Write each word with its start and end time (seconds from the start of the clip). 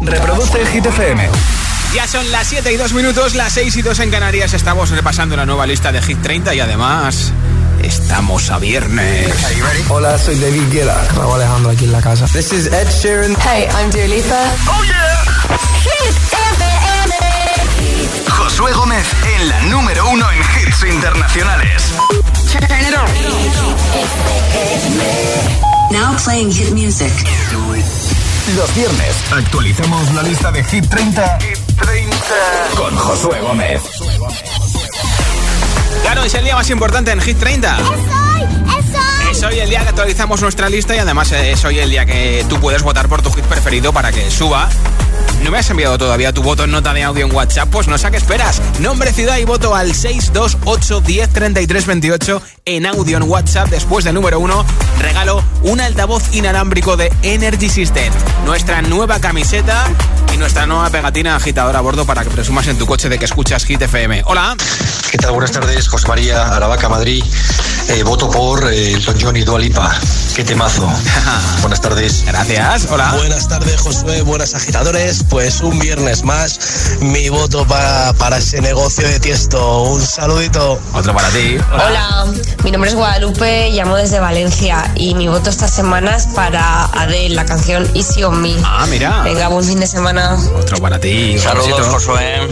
Reproduce 0.00 0.60
el 0.60 0.68
Hit 0.68 0.86
FM. 0.86 1.28
Ya 1.94 2.06
son 2.06 2.30
las 2.30 2.46
7 2.48 2.72
y 2.72 2.76
2 2.76 2.92
minutos, 2.92 3.34
las 3.34 3.52
6 3.54 3.76
y 3.76 3.82
2 3.82 3.98
en 4.00 4.10
Canarias. 4.10 4.54
Estamos 4.54 4.90
repasando 4.90 5.36
la 5.36 5.46
nueva 5.46 5.66
lista 5.66 5.90
de 5.90 6.02
Hit 6.02 6.22
30 6.22 6.54
y 6.54 6.60
además 6.60 7.32
estamos 7.82 8.50
a 8.50 8.58
viernes. 8.58 9.34
Hola, 9.88 10.18
soy 10.18 10.38
David 10.38 10.70
Guetta. 10.70 11.02
Raúl 11.16 11.36
Alejandro 11.36 11.70
aquí 11.70 11.84
en 11.84 11.92
la 11.92 12.00
casa. 12.00 12.26
This 12.26 12.52
is 12.52 12.66
Ed 12.66 12.88
Sheeran. 12.90 13.36
Hey, 13.42 13.66
I'm 13.74 13.90
Dua 13.90 14.06
Lipa. 14.06 14.52
¡Oh, 14.66 14.84
yeah! 14.84 15.24
Hit 15.82 16.16
FM. 16.32 16.78
Josué 18.28 18.72
Gómez 18.72 19.06
en 19.36 19.48
la 19.48 19.60
número 19.62 20.08
uno 20.10 20.26
en 20.30 20.38
hits 20.38 20.82
internacionales. 20.82 21.82
Now 25.90 26.16
playing 26.16 26.50
hit 26.50 26.72
music. 26.72 27.12
Los 28.56 28.74
viernes 28.74 29.14
actualizamos 29.30 30.14
la 30.14 30.22
lista 30.22 30.50
de 30.50 30.64
Hit 30.64 30.88
30, 30.88 31.38
Hit 31.40 31.58
30. 31.76 32.16
con 32.76 32.96
Josué 32.96 33.40
Gómez. 33.42 33.82
Claro, 36.02 36.24
es 36.24 36.32
el 36.32 36.44
día 36.44 36.54
más 36.54 36.70
importante 36.70 37.10
en 37.10 37.20
Hit 37.20 37.38
30. 37.38 37.76
Es 37.76 37.82
hoy, 37.88 37.98
es 39.30 39.36
Es 39.36 39.42
hoy 39.42 39.58
el 39.58 39.68
día 39.68 39.82
que 39.82 39.88
actualizamos 39.90 40.40
nuestra 40.40 40.70
lista 40.70 40.96
y 40.96 40.98
además 40.98 41.30
es 41.32 41.62
hoy 41.64 41.78
el 41.78 41.90
día 41.90 42.06
que 42.06 42.46
tú 42.48 42.58
puedes 42.58 42.82
votar 42.82 43.06
por 43.08 43.20
tu 43.20 43.30
hit 43.32 43.44
preferido 43.44 43.92
para 43.92 44.12
que 44.12 44.30
suba. 44.30 44.70
¿No 45.42 45.50
me 45.50 45.58
has 45.58 45.70
enviado 45.70 45.96
todavía 45.98 46.32
tu 46.32 46.42
voto 46.42 46.64
en 46.64 46.70
nota 46.70 46.92
de 46.92 47.02
audio 47.04 47.24
en 47.24 47.34
WhatsApp? 47.34 47.68
Pues 47.70 47.88
no 47.88 47.96
sé 47.96 48.06
a 48.06 48.10
qué 48.10 48.16
esperas. 48.16 48.60
Nombre, 48.80 49.12
ciudad 49.12 49.38
y 49.38 49.44
voto 49.44 49.74
al 49.74 49.94
628 49.94 51.00
10 51.00 51.28
33 51.30 51.86
28 51.86 52.42
en 52.64 52.86
audio 52.86 53.16
en 53.16 53.22
WhatsApp. 53.24 53.68
Después 53.68 54.04
del 54.04 54.14
número 54.14 54.40
1, 54.40 54.64
regalo 55.00 55.42
un 55.62 55.80
altavoz 55.80 56.34
inalámbrico 56.34 56.96
de 56.96 57.12
Energy 57.22 57.70
System. 57.70 58.12
Nuestra 58.44 58.82
nueva 58.82 59.20
camiseta 59.20 59.86
nuestra 60.38 60.66
nueva 60.66 60.88
pegatina 60.90 61.36
agitadora 61.36 61.78
a 61.78 61.82
bordo 61.82 62.06
para 62.06 62.22
que 62.22 62.30
presumas 62.30 62.66
en 62.68 62.78
tu 62.78 62.86
coche 62.86 63.08
de 63.08 63.18
que 63.18 63.24
escuchas 63.24 63.64
Hit 63.64 63.82
FM. 63.82 64.22
Hola. 64.26 64.56
¿Qué 65.10 65.18
tal? 65.18 65.32
Buenas 65.32 65.52
tardes, 65.52 65.88
José 65.88 66.06
María, 66.06 66.42
Aravaca, 66.48 66.88
Madrid. 66.88 67.24
Eh, 67.88 68.02
voto 68.02 68.30
por 68.30 68.70
eh, 68.70 68.92
Elton 68.92 69.16
John 69.18 69.36
y 69.36 69.44
Dua 69.44 69.58
Lipa. 69.58 69.90
Qué 70.36 70.44
temazo. 70.44 70.86
Buenas 71.62 71.80
tardes. 71.80 72.24
Gracias. 72.26 72.86
Hola. 72.90 73.12
Buenas 73.16 73.48
tardes, 73.48 73.80
Josué. 73.80 74.20
Buenas 74.20 74.54
agitadores. 74.54 75.24
Pues 75.28 75.62
un 75.62 75.78
viernes 75.78 76.22
más, 76.22 76.98
mi 77.00 77.30
voto 77.30 77.66
para, 77.66 78.12
para 78.12 78.36
ese 78.36 78.60
negocio 78.60 79.08
de 79.08 79.18
tiesto. 79.18 79.84
Un 79.84 80.02
saludito. 80.02 80.78
Otro 80.92 81.14
para 81.14 81.28
ti. 81.30 81.56
Hola. 81.72 82.26
mi 82.62 82.70
nombre 82.70 82.90
es 82.90 82.96
Guadalupe, 82.96 83.70
llamo 83.70 83.96
desde 83.96 84.20
Valencia 84.20 84.92
y 84.94 85.14
mi 85.14 85.28
voto 85.28 85.48
esta 85.48 85.66
semana 85.66 86.14
es 86.16 86.26
para 86.26 86.84
Adele, 86.84 87.34
la 87.34 87.46
canción 87.46 87.90
Easy 87.94 88.22
on 88.22 88.42
Me. 88.42 88.54
Ah, 88.62 88.86
mira. 88.90 89.22
Venga, 89.22 89.48
buen 89.48 89.64
fin 89.64 89.80
de 89.80 89.86
semana. 89.86 90.27
Otro 90.36 90.78
para 90.78 90.98
ti. 90.98 91.38
Saludos. 91.38 91.86
Josué. 91.86 92.46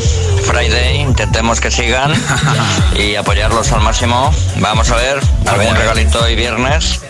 Friday, 0.45 1.01
intentemos 1.01 1.61
que 1.61 1.71
sigan 1.71 2.13
y 2.97 3.17
apoyarlos 3.17 3.71
al 3.73 3.81
máximo. 3.83 4.33
Vamos 4.61 4.91
a 4.91 4.97
ver, 4.97 5.21
algún 5.47 5.75
regalito 5.75 6.23
hoy 6.23 6.37
viernes. 6.37 7.01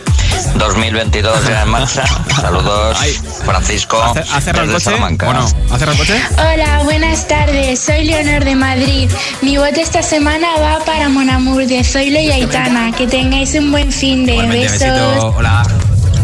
2022 0.56 1.48
ya 1.48 1.62
en 1.62 1.68
marcha. 1.68 2.04
Saludos, 2.40 2.98
Francisco. 3.44 4.02
¿Ha 4.02 4.40
cerrado 4.40 4.66
el 4.66 4.72
coche? 4.72 4.84
Salamanca. 4.84 5.26
Bueno, 5.26 5.46
¿ha 5.70 5.78
cerrado 5.78 5.92
el 5.92 5.98
coche? 5.98 6.20
Hola, 6.38 6.80
buenas 6.84 7.26
tardes. 7.28 7.80
Soy 7.80 8.04
Leonor 8.04 8.44
de 8.44 8.54
Madrid. 8.54 9.10
Mi 9.42 9.56
voto 9.56 9.80
esta 9.80 10.02
semana 10.02 10.48
va 10.60 10.84
para 10.84 11.08
Monamur 11.08 11.66
de 11.66 11.84
Zoilo 11.84 12.18
y 12.20 12.30
Aitana. 12.30 12.92
Que 12.92 13.06
tengáis 13.06 13.54
un 13.54 13.70
buen 13.70 13.90
fin 13.92 14.26
de 14.26 14.32
Igualmente, 14.32 14.68
besos. 14.72 14.80
besito. 14.80 15.34
Hola. 15.36 15.62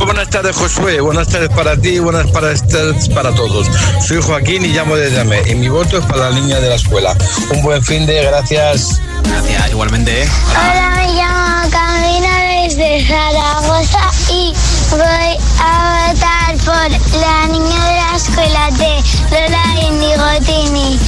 Buenas 0.05 0.31
tardes, 0.31 0.57
Josué. 0.57 1.01
Buenas 1.01 1.29
tardes 1.29 1.49
para 1.51 1.77
ti, 1.77 1.99
buenas 2.01 2.31
tardes 2.33 3.09
para 3.15 3.33
todos. 3.35 3.69
Soy 4.07 4.21
Joaquín 4.21 4.65
y 4.65 4.69
llamo 4.69 4.97
desde 4.97 5.21
AME. 5.21 5.43
Y 5.49 5.55
mi 5.55 5.69
voto 5.69 5.99
es 5.99 6.05
para 6.07 6.31
la 6.31 6.41
niña 6.41 6.59
de 6.59 6.69
la 6.69 6.75
escuela. 6.75 7.17
Un 7.51 7.63
buen 7.63 7.83
fin 7.85 8.05
de 8.07 8.23
gracias. 8.25 9.01
Gracias, 9.25 9.71
igualmente. 9.71 10.29
Hola, 10.51 10.93
me 10.97 11.13
llamo 11.15 11.71
Camila 11.71 12.63
desde 12.63 13.07
Zaragoza 13.07 14.11
y 14.29 14.53
voy 14.91 15.39
a 15.61 16.13
votar 16.13 16.57
por 16.65 17.21
la 17.21 17.47
niña 17.49 17.87
de 17.87 17.95
la 17.95 18.17
escuela 18.17 18.71
de 18.73 19.03
Lola 19.31 19.65
Indigotini 19.87 20.99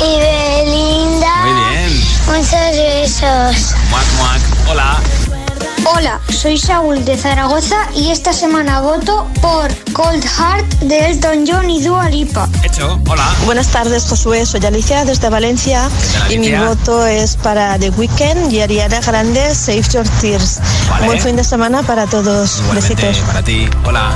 y 0.00 0.18
Belinda. 0.20 1.36
Muy 1.42 1.76
bien. 1.76 2.04
Muchos 2.26 2.76
besos. 2.76 3.74
Muac, 3.90 4.06
muac. 4.18 4.40
Hola. 4.70 5.17
Hola, 5.94 6.20
soy 6.28 6.58
Saúl 6.58 7.04
de 7.04 7.16
Zaragoza 7.16 7.76
y 7.94 8.10
esta 8.10 8.32
semana 8.32 8.80
voto 8.80 9.26
por 9.40 9.68
Cold 9.92 10.22
Heart 10.22 10.80
de 10.80 11.06
Elton 11.06 11.44
John 11.46 11.70
y 11.70 11.82
Dua 11.82 12.10
Lipa. 12.10 12.48
Hecho. 12.62 13.00
Hola. 13.08 13.24
Buenas 13.46 13.68
tardes, 13.68 14.04
Josué. 14.04 14.44
Soy 14.44 14.64
Alicia 14.66 15.04
desde 15.04 15.30
Valencia 15.30 15.88
tal, 16.12 16.32
y 16.32 16.38
mi 16.38 16.52
voto 16.52 17.06
es 17.06 17.36
para 17.36 17.78
The 17.78 17.90
Weeknd 17.90 18.52
y 18.52 18.60
Ariana 18.60 19.00
Grande, 19.00 19.54
Save 19.54 19.82
Your 19.92 20.08
Tears. 20.20 20.60
Vale. 20.90 21.06
Buen 21.06 21.20
fin 21.20 21.36
de 21.36 21.44
semana 21.44 21.82
para 21.82 22.06
todos. 22.06 22.58
Igualmente 22.60 23.06
Besitos. 23.06 23.26
para 23.26 23.42
ti. 23.42 23.68
Hola. 23.84 24.12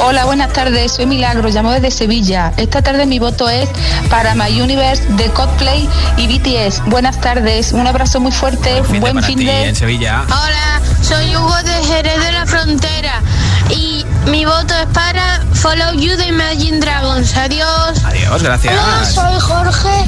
Hola, 0.00 0.24
buenas 0.26 0.52
tardes. 0.52 0.92
Soy 0.92 1.06
Milagro, 1.06 1.48
llamo 1.48 1.70
desde 1.72 1.90
Sevilla. 1.90 2.52
Esta 2.56 2.82
tarde 2.82 3.06
mi 3.06 3.18
voto 3.18 3.48
es 3.48 3.68
para 4.10 4.34
My 4.34 4.60
Universe 4.60 5.02
de 5.10 5.24
Coldplay 5.30 5.88
y 6.18 6.26
BTS. 6.26 6.82
Buenas 6.86 7.20
tardes, 7.20 7.72
un 7.72 7.86
abrazo 7.86 8.20
muy 8.20 8.32
fuerte, 8.32 8.82
Fin 8.84 9.00
buen 9.00 9.14
para 9.14 9.26
fin 9.26 9.38
ti 9.38 9.46
de. 9.46 9.68
en 9.68 9.76
Sevilla. 9.76 10.24
Hola, 10.26 10.80
soy 11.02 11.34
Hugo 11.36 11.56
de 11.62 11.72
Jerez 11.84 12.20
de 12.22 12.32
la 12.32 12.46
Frontera 12.46 13.22
y 13.70 14.04
mi 14.26 14.44
voto 14.44 14.74
es 14.74 14.86
para 14.92 15.40
Follow 15.54 15.94
You 15.94 16.16
de 16.16 16.26
Imagine 16.26 16.80
Dragons. 16.80 17.34
Adiós. 17.36 18.04
Adiós, 18.04 18.42
gracias. 18.42 18.74
Hola, 18.74 19.04
soy 19.06 19.40
Jorge, 19.40 20.04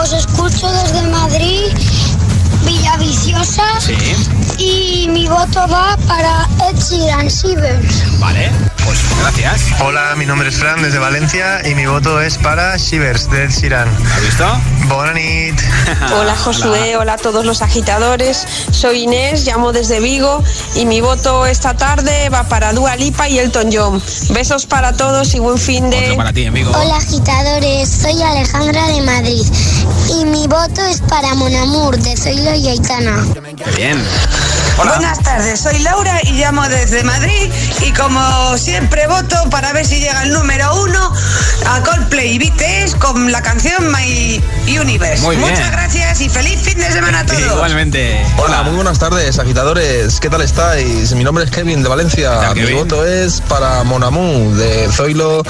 os 0.00 0.12
escucho 0.12 0.70
desde 0.70 1.02
Madrid, 1.08 1.66
Villaviciosa 2.64 3.64
Sí. 3.80 3.96
y 4.58 5.08
mi 5.08 5.26
voto 5.26 5.66
va 5.68 5.96
para 6.06 6.46
Ed 6.68 6.76
Sheeran. 6.78 7.28
Vale. 8.20 8.50
Pues 8.90 9.04
gracias. 9.20 9.80
Hola, 9.82 10.16
mi 10.16 10.26
nombre 10.26 10.48
es 10.48 10.56
Fran 10.56 10.82
desde 10.82 10.98
Valencia 10.98 11.60
y 11.64 11.76
mi 11.76 11.86
voto 11.86 12.20
es 12.20 12.36
para 12.38 12.76
Shivers 12.76 13.30
de 13.30 13.44
Ed 13.44 13.50
Sheeran. 13.50 13.88
¿Has 13.88 14.20
visto? 14.20 14.44
Bonanit. 14.88 15.54
Hola 16.12 16.34
Josué, 16.34 16.96
hola 16.96 17.12
a 17.12 17.16
todos 17.16 17.44
los 17.44 17.62
agitadores. 17.62 18.44
Soy 18.72 19.04
Inés, 19.04 19.46
llamo 19.46 19.70
desde 19.70 20.00
Vigo 20.00 20.42
y 20.74 20.86
mi 20.86 21.00
voto 21.00 21.46
esta 21.46 21.76
tarde 21.76 22.30
va 22.30 22.48
para 22.48 22.72
Dua 22.72 22.96
Lipa 22.96 23.28
y 23.28 23.38
Elton 23.38 23.70
John. 23.72 24.02
Besos 24.30 24.66
para 24.66 24.92
todos 24.96 25.36
y 25.36 25.38
buen 25.38 25.58
fin 25.58 25.84
Otro 25.84 26.00
de... 26.00 26.16
para 26.16 26.32
ti, 26.32 26.46
amigo. 26.46 26.72
Hola 26.72 26.96
agitadores, 26.96 27.88
soy 27.88 28.20
Alejandra 28.20 28.88
de 28.88 29.02
Madrid 29.02 29.46
y 30.18 30.24
mi 30.24 30.48
voto 30.48 30.84
es 30.86 31.00
para 31.02 31.36
Monamur 31.36 31.96
de 31.96 32.16
Zoilo 32.16 32.56
y 32.56 32.66
Aitana. 32.66 33.24
Bien. 33.76 34.02
Hola. 34.78 34.92
Buenas 34.92 35.18
tardes, 35.22 35.60
soy 35.60 35.78
Laura 35.80 36.18
y 36.22 36.32
llamo 36.32 36.66
desde 36.68 37.02
Madrid 37.04 37.50
y 37.86 37.92
como 37.92 38.56
siempre 38.56 39.06
voto 39.06 39.36
para 39.50 39.72
ver 39.72 39.84
si 39.86 40.00
llega 40.00 40.22
el 40.22 40.32
número 40.32 40.74
uno 40.82 41.12
a 41.66 41.80
Coldplay 41.82 42.32
y 42.34 42.38
BTS 42.38 42.94
con 42.94 43.30
la 43.30 43.42
canción 43.42 43.92
My 43.92 44.42
Universe. 44.66 45.22
Muy 45.22 45.36
bien. 45.36 45.50
Muchas 45.50 45.70
gracias 45.70 46.20
y 46.22 46.28
feliz 46.30 46.60
fin 46.62 46.78
de 46.78 46.90
semana 46.90 47.20
a 47.20 47.26
todos. 47.26 47.40
Igualmente. 47.40 48.24
Hola, 48.38 48.62
muy 48.62 48.74
buenas 48.74 48.98
tardes, 48.98 49.38
agitadores. 49.38 50.18
¿Qué 50.18 50.30
tal 50.30 50.40
estáis? 50.40 51.12
Mi 51.14 51.24
nombre 51.24 51.44
es 51.44 51.50
Kevin 51.50 51.82
de 51.82 51.88
Valencia. 51.88 52.40
tal, 52.40 52.54
Mi 52.54 52.62
Kevin? 52.62 52.76
voto 52.78 53.04
es 53.06 53.42
para 53.42 53.84
Monamú 53.84 54.54
de 54.54 54.88
Zoilo 54.90 55.42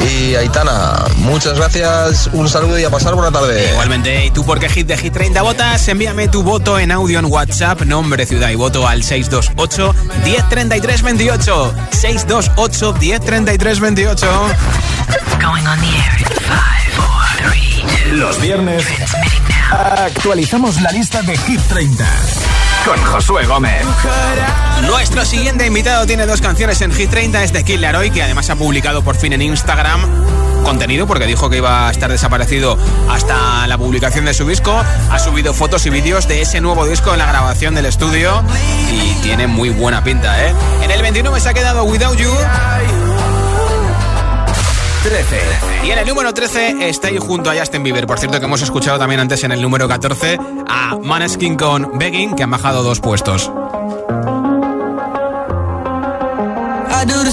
y 0.00 0.34
Aitana. 0.34 1.04
Muchas 1.18 1.54
gracias, 1.56 2.28
un 2.32 2.48
saludo 2.48 2.78
y 2.80 2.84
a 2.84 2.90
pasar 2.90 3.14
buena 3.14 3.30
tarde. 3.30 3.70
Igualmente, 3.70 4.26
¿y 4.26 4.30
tú 4.32 4.44
por 4.44 4.58
qué 4.58 4.68
hit 4.68 4.88
de 4.88 4.96
Hit 4.96 5.12
30 5.12 5.40
votas? 5.42 5.86
Envíame 5.88 6.26
tu 6.28 6.42
voto 6.42 6.78
en 6.80 6.90
audio 6.90 7.20
en 7.20 7.26
WhatsApp, 7.26 7.82
nombre, 7.82 8.26
ciudad 8.26 8.48
y 8.50 8.56
voto 8.62 8.86
al 8.86 9.02
628 9.02 9.92
1033 10.22 11.02
28. 11.02 11.74
628 11.90 12.94
1033 13.00 13.80
28. 13.80 14.46
Los 18.12 18.40
viernes 18.40 18.84
actualizamos 19.72 20.80
la 20.80 20.92
lista 20.92 21.22
de 21.22 21.36
Hit 21.38 21.60
30 21.62 22.06
con 22.86 23.02
Josué 23.02 23.46
Gómez. 23.46 23.84
Nuestro 24.86 25.24
siguiente 25.24 25.66
invitado 25.66 26.06
tiene 26.06 26.24
dos 26.26 26.40
canciones 26.40 26.80
en 26.82 26.92
Hit 26.92 27.10
30, 27.10 27.42
es 27.42 27.52
de 27.52 27.64
Kid 27.64 27.80
Laroi, 27.80 28.12
que 28.12 28.22
además 28.22 28.48
ha 28.48 28.54
publicado 28.54 29.02
por 29.02 29.16
fin 29.16 29.32
en 29.32 29.42
Instagram 29.42 30.51
contenido 30.62 31.06
porque 31.06 31.26
dijo 31.26 31.50
que 31.50 31.58
iba 31.58 31.88
a 31.88 31.90
estar 31.90 32.10
desaparecido 32.10 32.78
hasta 33.08 33.66
la 33.66 33.78
publicación 33.78 34.24
de 34.24 34.34
su 34.34 34.46
disco. 34.46 34.74
Ha 35.10 35.18
subido 35.18 35.54
fotos 35.54 35.84
y 35.86 35.90
vídeos 35.90 36.28
de 36.28 36.42
ese 36.42 36.60
nuevo 36.60 36.86
disco 36.86 37.12
en 37.12 37.18
la 37.18 37.26
grabación 37.26 37.74
del 37.74 37.86
estudio 37.86 38.42
y 38.90 39.14
tiene 39.22 39.46
muy 39.46 39.70
buena 39.70 40.02
pinta, 40.02 40.46
¿eh? 40.46 40.54
En 40.82 40.90
el 40.90 41.02
29 41.02 41.40
se 41.40 41.48
ha 41.48 41.54
quedado 41.54 41.84
Without 41.84 42.16
You. 42.18 42.30
13. 45.02 45.40
Y 45.84 45.90
en 45.90 45.98
el 45.98 46.06
número 46.06 46.32
13 46.32 46.88
está 46.88 47.08
ahí 47.08 47.18
junto 47.18 47.50
a 47.50 47.56
Justin 47.56 47.82
Bieber. 47.82 48.06
Por 48.06 48.20
cierto, 48.20 48.38
que 48.38 48.46
hemos 48.46 48.62
escuchado 48.62 48.98
también 48.98 49.20
antes 49.20 49.42
en 49.42 49.50
el 49.50 49.60
número 49.60 49.88
14 49.88 50.38
a 50.68 50.96
Maneskin 51.02 51.56
con 51.56 51.98
Begging, 51.98 52.36
que 52.36 52.44
han 52.44 52.50
bajado 52.50 52.84
dos 52.84 53.00
puestos. 53.00 53.50
I 56.94 57.04
do 57.04 57.24
the 57.24 57.32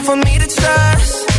Difficult 0.00 0.18
for 0.18 0.28
me 0.28 0.38
to 0.38 0.48
trust. 0.48 1.30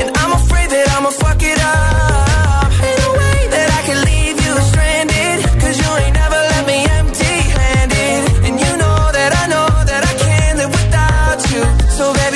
And 0.00 0.08
I'm 0.16 0.32
afraid 0.32 0.70
that 0.70 0.88
I'ma 0.96 1.10
fuck 1.10 1.40
it 1.42 1.60
up. 1.60 2.72
Ain't 2.86 2.98
no 3.04 3.10
way 3.12 3.38
that 3.52 3.68
I 3.78 3.80
can 3.88 3.98
leave 4.08 4.36
you 4.40 4.52
stranded. 4.72 5.36
Cause 5.60 5.76
you 5.76 5.90
ain't 6.00 6.16
never 6.16 6.40
let 6.52 6.64
me 6.66 6.78
empty 6.96 7.36
handed. 7.60 8.20
And 8.46 8.54
you 8.56 8.72
know 8.80 8.98
that 9.12 9.32
I 9.36 9.44
know 9.52 9.68
that 9.90 10.02
I 10.10 10.14
can't 10.24 10.56
live 10.60 10.72
without 10.72 11.40
you. 11.52 11.62
So 11.92 12.14
baby, 12.14 12.35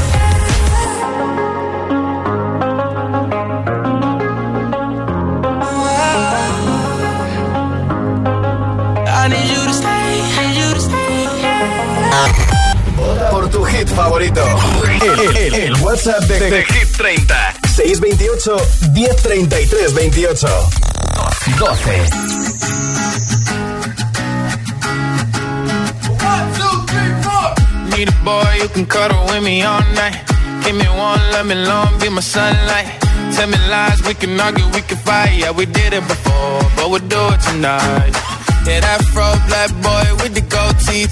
Hit 13.81 13.89
favorito. 13.89 14.41
El, 15.01 15.37
el- 15.37 15.53
el 15.55 15.73
WhatsApp 15.81 16.23
de, 16.25 16.39
de 16.39 16.63
Hit 16.65 16.97
30. 16.97 17.53
628 17.67 18.57
1033 18.93 19.93
28. 19.93 20.47
12. 21.57 23.11
Need 27.91 28.09
a 28.09 28.17
boy 28.23 28.53
who 28.61 28.67
can 28.69 28.85
cuddle 28.85 29.23
with 29.25 29.43
me 29.43 29.61
all 29.63 29.81
night. 29.95 30.17
Give 30.63 30.75
me 30.75 30.85
one, 30.87 31.19
let 31.33 31.45
me 31.45 31.55
long, 31.55 31.99
be 31.99 32.09
my 32.09 32.21
sunlight. 32.21 32.87
Tell 33.35 33.47
me 33.47 33.57
lies, 33.69 34.01
we 34.07 34.13
can 34.13 34.39
argue, 34.39 34.65
we 34.73 34.81
can 34.81 34.97
fight. 34.97 35.33
Yeah, 35.37 35.51
we 35.51 35.65
did 35.65 35.93
it 35.93 36.05
before, 36.07 36.61
but 36.75 36.89
we'll 36.91 37.07
do 37.07 37.21
it 37.33 37.41
tonight. 37.49 38.13
Yeah, 38.65 38.79
that 38.85 39.01
fro 39.13 39.25
black 39.49 39.71
boy 39.81 40.05
with 40.23 40.33
the 40.37 40.41
gold 40.55 40.77
teeth. 40.85 41.11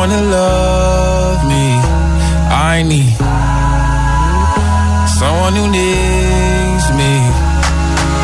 someone 0.00 0.18
to 0.18 0.24
love 0.30 1.44
me. 1.46 1.76
I 2.72 2.82
need 2.88 3.12
someone 5.18 5.54
who 5.60 5.66
needs 5.68 6.86
me. 7.00 7.12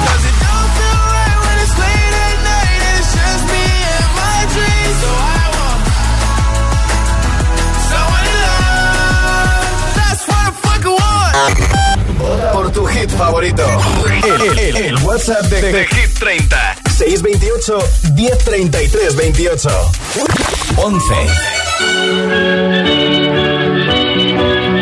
'Cause 0.07 0.25
it 0.31 0.37
don't 0.45 0.71
feel 0.79 1.01
right 1.17 1.39
when 1.45 1.57
it's 1.65 1.77
late 1.85 2.15
at 2.29 2.37
night 2.51 2.81
and 2.89 2.97
it's 3.01 3.13
just 3.19 3.43
me 3.53 3.65
and 3.97 4.09
my 4.21 4.39
dreams. 4.55 4.97
So 5.05 5.11
I 5.37 5.45
want 5.57 5.83
someone 7.91 8.25
to 8.31 8.37
love. 8.47 9.61
That's 9.99 10.23
what 10.29 10.43
I 10.49 10.53
fucking 10.65 10.97
want. 11.03 11.35
Vota 12.19 12.53
por 12.53 12.67
tu 12.73 12.87
hit 12.87 13.11
favorito. 13.11 13.67
El, 14.25 14.59
el- 14.59 14.77
el 14.77 14.97
WhatsApp 15.05 15.45
de, 15.51 15.61
de 15.73 15.87
Hit 15.87 16.19
30. 16.19 16.77
628 16.97 17.79
1033 18.15 19.15
28. 19.17 19.71
11. 20.79 21.66
Thank 21.97 22.21
you. 24.71 24.76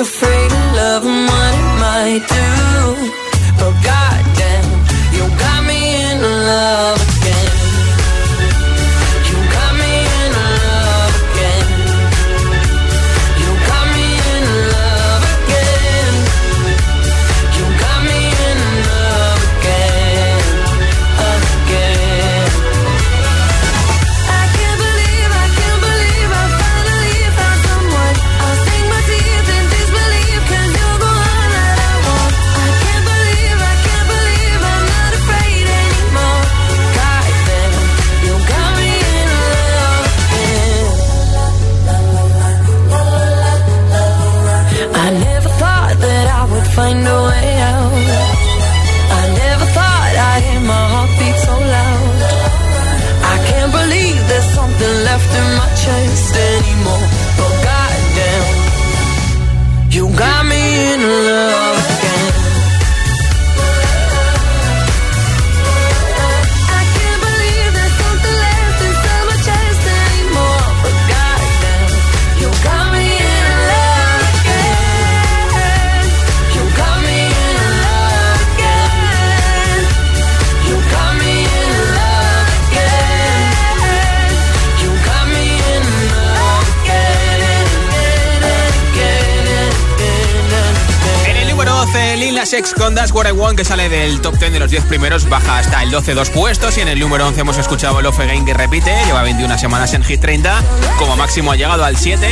Afraid 0.00 0.52
of 0.52 0.74
love 0.76 1.04
and 1.04 1.26
what 1.28 1.54
it 1.54 1.80
might 1.80 2.28
do. 2.28 3.17
Del 93.88 94.20
top 94.20 94.38
10 94.38 94.52
de 94.52 94.58
los 94.58 94.70
10 94.70 94.84
primeros, 94.84 95.28
baja 95.30 95.58
hasta 95.58 95.82
el 95.82 95.90
12 95.90 96.12
dos 96.12 96.28
puestos. 96.28 96.76
Y 96.76 96.82
en 96.82 96.88
el 96.88 97.00
número 97.00 97.26
11 97.26 97.40
hemos 97.40 97.56
escuchado 97.56 98.02
Love 98.02 98.20
Again 98.20 98.44
que 98.44 98.52
repite, 98.52 98.94
lleva 99.06 99.22
21 99.22 99.56
semanas 99.56 99.94
en 99.94 100.04
Hit 100.04 100.20
30. 100.20 100.62
Como 100.98 101.16
máximo 101.16 101.52
ha 101.52 101.56
llegado 101.56 101.84
al 101.84 101.96
7. 101.96 102.28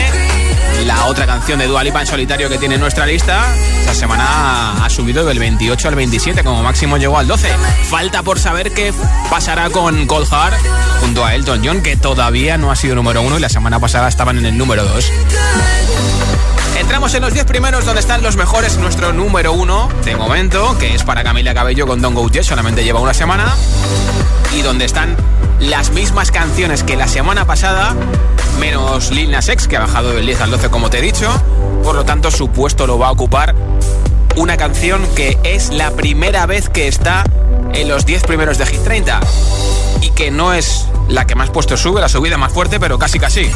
La 0.85 1.07
otra 1.07 1.25
canción 1.25 1.59
de 1.59 1.67
Dua 1.67 1.83
Lipa 1.83 2.03
en 2.03 2.07
solitario 2.07 2.51
que 2.51 2.59
tiene 2.59 2.75
en 2.75 2.81
nuestra 2.83 3.07
lista, 3.07 3.47
esta 3.81 3.95
semana 3.95 4.85
ha 4.85 4.91
subido 4.91 5.25
del 5.25 5.39
28 5.39 5.89
al 5.89 5.95
27, 5.95 6.45
como 6.45 6.63
máximo 6.63 6.99
llegó 6.99 7.17
al 7.17 7.27
12. 7.27 7.49
Falta 7.89 8.23
por 8.23 8.39
saber 8.39 8.73
qué 8.73 8.93
pasará 9.31 9.71
con 9.71 10.07
Cold 10.07 10.29
Heart 10.29 10.59
junto 11.01 11.25
a 11.25 11.35
Elton 11.35 11.63
John, 11.65 11.81
que 11.81 11.97
todavía 11.97 12.59
no 12.59 12.71
ha 12.71 12.77
sido 12.77 12.95
número 12.95 13.23
1 13.23 13.39
y 13.39 13.41
la 13.41 13.49
semana 13.49 13.81
pasada 13.81 14.09
estaban 14.09 14.37
en 14.37 14.45
el 14.45 14.59
número 14.59 14.85
2. 14.85 15.11
Entramos 16.87 17.15
en 17.15 17.23
los 17.23 17.33
10 17.33 17.47
primeros 17.47 17.85
donde 17.85 18.01
están 18.01 18.23
los 18.23 18.37
mejores. 18.37 18.79
Nuestro 18.79 19.13
número 19.13 19.53
1 19.53 19.89
de 20.05 20.15
momento, 20.15 20.79
que 20.79 20.95
es 20.95 21.03
para 21.03 21.25
Camila 21.25 21.53
Cabello 21.53 21.85
con 21.85 22.01
Don't 22.01 22.17
Go 22.17 22.31
solamente 22.45 22.85
lleva 22.85 23.01
una 23.01 23.13
semana. 23.13 23.57
Y 24.57 24.63
donde 24.63 24.85
están 24.85 25.17
las 25.59 25.91
mismas 25.91 26.31
canciones 26.31 26.85
que 26.85 26.95
la 26.95 27.09
semana 27.09 27.45
pasada, 27.45 27.93
menos 28.61 29.11
Lil 29.11 29.33
Nas 29.33 29.49
X, 29.49 29.67
que 29.67 29.77
ha 29.77 29.81
bajado 29.81 30.13
del 30.13 30.27
10 30.27 30.43
al 30.43 30.53
12, 30.53 30.71
como 30.71 30.89
te 30.89 30.99
he 30.99 31.03
dicho. 31.03 31.29
Por 31.83 31.97
lo 31.97 32.05
tanto, 32.05 32.31
su 32.31 32.51
puesto 32.51 32.87
lo 32.87 33.01
va 33.01 33.09
a 33.09 33.11
ocupar 33.11 33.57
una 34.37 34.57
canción 34.57 35.05
que 35.17 35.37
es 35.43 35.71
la 35.71 35.91
primera 35.91 36.47
vez 36.47 36.69
que 36.69 36.87
está 36.87 37.25
en 37.75 37.89
los 37.89 38.07
10 38.07 38.23
primeros 38.23 38.59
de 38.59 38.67
Hit 38.67 38.85
30. 38.85 39.21
Y 40.03 40.11
que 40.11 40.31
no 40.31 40.55
es 40.55 40.87
la 41.09 41.27
que 41.27 41.35
más 41.35 41.51
puesto 41.51 41.77
sube, 41.77 42.01
la 42.01 42.09
subida 42.09 42.39
más 42.39 42.53
fuerte, 42.53 42.79
pero 42.79 42.97
casi 42.97 43.19
casi. 43.19 43.51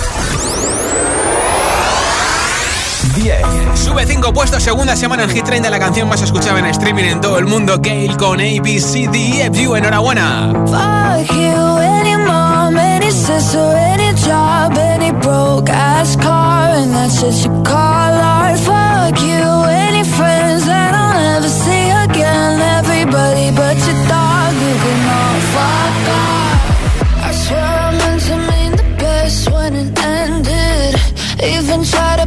10. 3.14 3.42
Sube 3.74 4.06
5 4.06 4.32
puestos, 4.32 4.62
segunda 4.62 4.94
semana 4.96 5.24
en 5.24 5.30
Hit 5.30 5.44
30, 5.44 5.70
la 5.70 5.78
canción 5.78 6.08
más 6.08 6.22
escuchada 6.22 6.58
en 6.58 6.66
streaming 6.66 7.04
en 7.04 7.20
todo 7.20 7.38
el 7.38 7.46
mundo, 7.46 7.78
Gale 7.80 8.16
con 8.18 8.40
ABCDFU. 8.40 9.74
Enhorabuena. 9.76 10.52
Fuck 10.66 11.36
you, 11.36 11.78
any 11.78 12.16
mom, 12.16 12.76
any 12.76 13.10
sister, 13.10 13.74
any 13.76 14.12
job, 14.14 14.76
any 14.76 15.12
broke 15.12 15.70
ass 15.70 16.16
car, 16.16 16.70
and 16.74 16.92
that's 16.92 17.20
just 17.20 17.44
you 17.44 17.62
call 17.62 17.74
art. 17.74 18.58
Fuck 18.58 19.20
you, 19.22 19.64
any 19.68 20.04
friends 20.04 20.66
that 20.66 20.94
I'll 20.94 21.14
never 21.14 21.48
see 21.48 21.90
again. 21.90 22.60
Everybody 22.78 23.50
but 23.50 23.76
your 23.86 23.96
dog, 24.08 24.54
you 24.54 24.74
can 24.82 25.08
all 25.08 25.40
fuck 25.54 26.08
off. 26.18 27.24
I 27.24 27.32
swear 27.32 27.64
I 27.64 27.90
meant 27.96 28.22
to 28.22 28.36
mean 28.36 28.72
the 28.72 28.96
best 28.98 29.50
when 29.50 29.74
it 29.74 29.98
ended. 29.98 30.96
Even 31.42 31.84
tried 31.84 32.20
to 32.20 32.26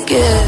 like 0.00 0.12
it 0.12 0.39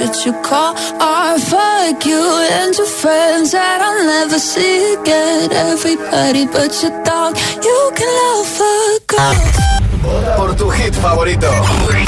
what 0.00 0.26
you 0.26 0.32
call 0.42 0.74
art. 1.00 1.40
Fuck 1.40 2.06
you 2.06 2.22
and 2.52 2.76
your 2.76 2.86
friends 2.86 3.52
that 3.52 3.80
I'll 3.82 4.04
never 4.04 4.38
see 4.38 4.94
again. 4.94 5.52
Everybody 5.52 6.46
but 6.46 6.72
your 6.82 6.94
dog, 7.04 7.36
you 7.62 7.90
can 7.96 8.10
love 8.22 8.60
a 8.60 9.00
girl. 9.06 9.34
Por 10.36 10.54
tu 10.56 10.70
hit 10.70 10.94
favorito. 10.94 11.50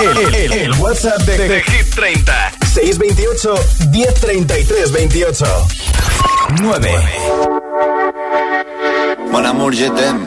El, 0.00 0.34
el, 0.34 0.52
el 0.52 0.72
WhatsApp 0.80 1.20
de, 1.22 1.36
de, 1.48 1.62
Hit 1.62 1.94
30. 1.94 2.32
628 2.66 3.58
1033 3.90 4.92
28. 4.92 5.44
9. 6.62 6.90
Mon 9.32 9.44
amour, 9.44 9.72
je 9.72 9.86
t'aime. 9.86 10.26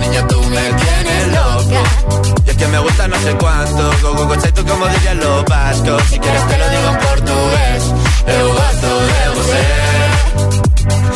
Niña, 0.00 0.26
tú 0.26 0.42
me 0.44 0.72
tienes 0.72 1.28
loca. 1.28 1.82
Y 2.46 2.50
es 2.50 2.56
que 2.56 2.66
me 2.68 2.78
gusta 2.78 3.08
no 3.08 3.18
sé 3.18 3.34
cuánto, 3.36 3.90
go 4.02 4.14
go 4.14 4.26
go 4.26 4.36
tú 4.36 4.66
como 4.66 4.86
dirían 4.88 5.18
los 5.18 5.44
vascos. 5.44 6.02
Si 6.10 6.18
quieres 6.18 6.48
te 6.48 6.58
lo 6.58 6.68
digo 6.70 6.88
en 6.90 6.98
portugués, 6.98 7.82
eu 8.26 8.48
gosto 8.52 8.88
de 9.10 9.28
você. 9.34 11.15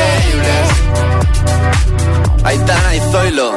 Increíbles. 0.00 0.68
Aitana 2.44 2.94
y 2.94 3.00
Zoilo. 3.12 3.52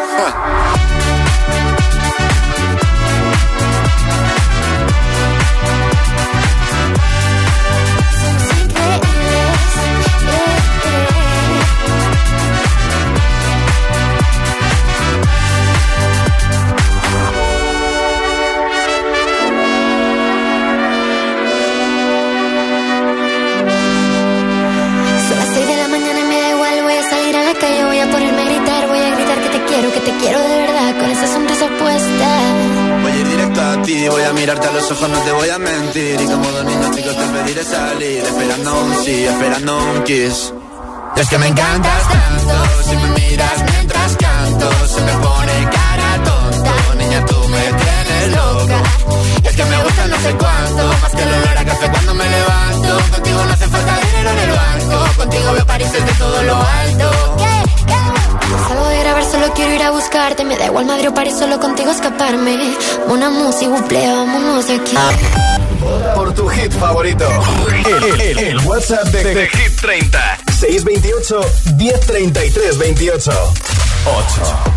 Es 41.24 41.30
que 41.30 41.38
me 41.38 41.48
encantas 41.48 42.08
tanto, 42.10 42.84
si 42.90 42.96
me 42.96 43.08
miras 43.20 43.64
mientras 43.72 44.16
canto, 44.18 44.70
se 44.88 45.02
me 45.02 45.12
pone 45.14 45.70
cara 45.72 46.24
tonta. 46.24 46.74
Niña, 46.98 47.26
tú 47.26 47.48
me 47.50 47.62
tienes 47.62 48.36
loca. 48.36 48.82
Es 49.44 49.56
que 49.56 49.66
me 49.66 49.84
gusta 49.84 50.08
no 50.08 50.18
sé 50.20 50.32
cuánto, 50.38 50.88
más 51.02 51.12
que 51.12 51.24
el 51.24 51.30
olor 51.34 51.58
a 51.58 51.66
café 51.66 51.90
cuando 51.92 52.14
me 52.14 52.30
levanto. 52.30 52.98
Contigo 53.12 53.46
no 53.46 53.54
hace 53.54 53.68
falta 53.68 54.00
dinero 54.06 54.30
en 54.32 54.40
el 54.40 54.52
banco, 54.52 55.06
contigo 55.18 55.54
veo 55.54 55.66
París 55.66 55.92
desde 55.92 56.14
todo 56.14 56.44
lo 56.44 56.56
alto. 56.56 57.12
Salgo 58.68 58.88
de 58.88 59.00
grabar, 59.00 59.26
solo 59.26 59.54
quiero 59.54 59.74
ir 59.74 59.84
a 59.84 59.92
buscarte. 59.92 60.44
Me 60.46 60.58
da 60.58 60.66
igual 60.66 60.86
Madrid 60.86 61.10
o 61.10 61.14
París, 61.14 61.36
solo 61.38 61.60
contigo 61.60 61.92
escaparme. 61.92 62.76
Una 63.08 63.30
música, 63.30 63.70
buple, 63.72 64.08
vámonos 64.08 64.68
de 64.68 64.76
aquí. 64.76 64.96
Por 66.16 66.34
tu 66.34 66.48
hit 66.50 66.72
favorito. 66.74 67.28
El, 67.86 68.22
el- 68.22 68.40
el 68.40 68.58
WhatsApp 68.60 69.06
de, 69.08 69.24
de 69.36 69.50
Hit 69.50 69.82
30. 69.82 70.38
628 70.64 71.44
1033 71.78 72.78
28. 72.78 73.30
8. 74.06 74.73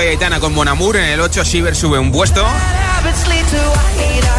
Y 0.00 0.08
Aitana 0.08 0.40
con 0.40 0.54
Monamur. 0.54 0.96
En 0.96 1.04
el 1.04 1.20
8, 1.20 1.44
Shiver 1.44 1.76
sube 1.76 1.98
un 1.98 2.10
puesto. 2.12 2.46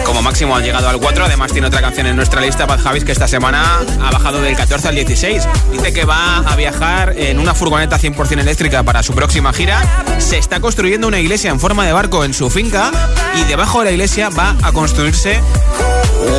Como 0.03 0.21
máximo 0.23 0.55
ha 0.55 0.61
llegado 0.61 0.89
al 0.89 0.97
4. 0.97 1.25
Además, 1.25 1.51
tiene 1.51 1.67
otra 1.67 1.81
canción 1.81 2.07
en 2.07 2.15
nuestra 2.15 2.41
lista, 2.41 2.65
Bad 2.65 2.79
Javis, 2.79 3.03
que 3.03 3.11
esta 3.11 3.27
semana 3.27 3.81
ha 4.01 4.09
bajado 4.09 4.41
del 4.41 4.55
14 4.55 4.87
al 4.87 4.95
16. 4.95 5.47
Dice 5.71 5.93
que 5.93 6.05
va 6.05 6.37
a 6.37 6.55
viajar 6.55 7.13
en 7.17 7.37
una 7.39 7.53
furgoneta 7.53 7.99
100% 7.99 8.39
eléctrica 8.39 8.81
para 8.81 9.03
su 9.03 9.13
próxima 9.13 9.53
gira. 9.53 9.81
Se 10.17 10.39
está 10.39 10.59
construyendo 10.59 11.07
una 11.07 11.19
iglesia 11.19 11.51
en 11.51 11.59
forma 11.59 11.85
de 11.85 11.93
barco 11.93 12.25
en 12.25 12.33
su 12.33 12.49
finca 12.49 12.91
y 13.35 13.43
debajo 13.43 13.79
de 13.79 13.85
la 13.85 13.91
iglesia 13.91 14.29
va 14.29 14.55
a 14.63 14.71
construirse 14.71 15.39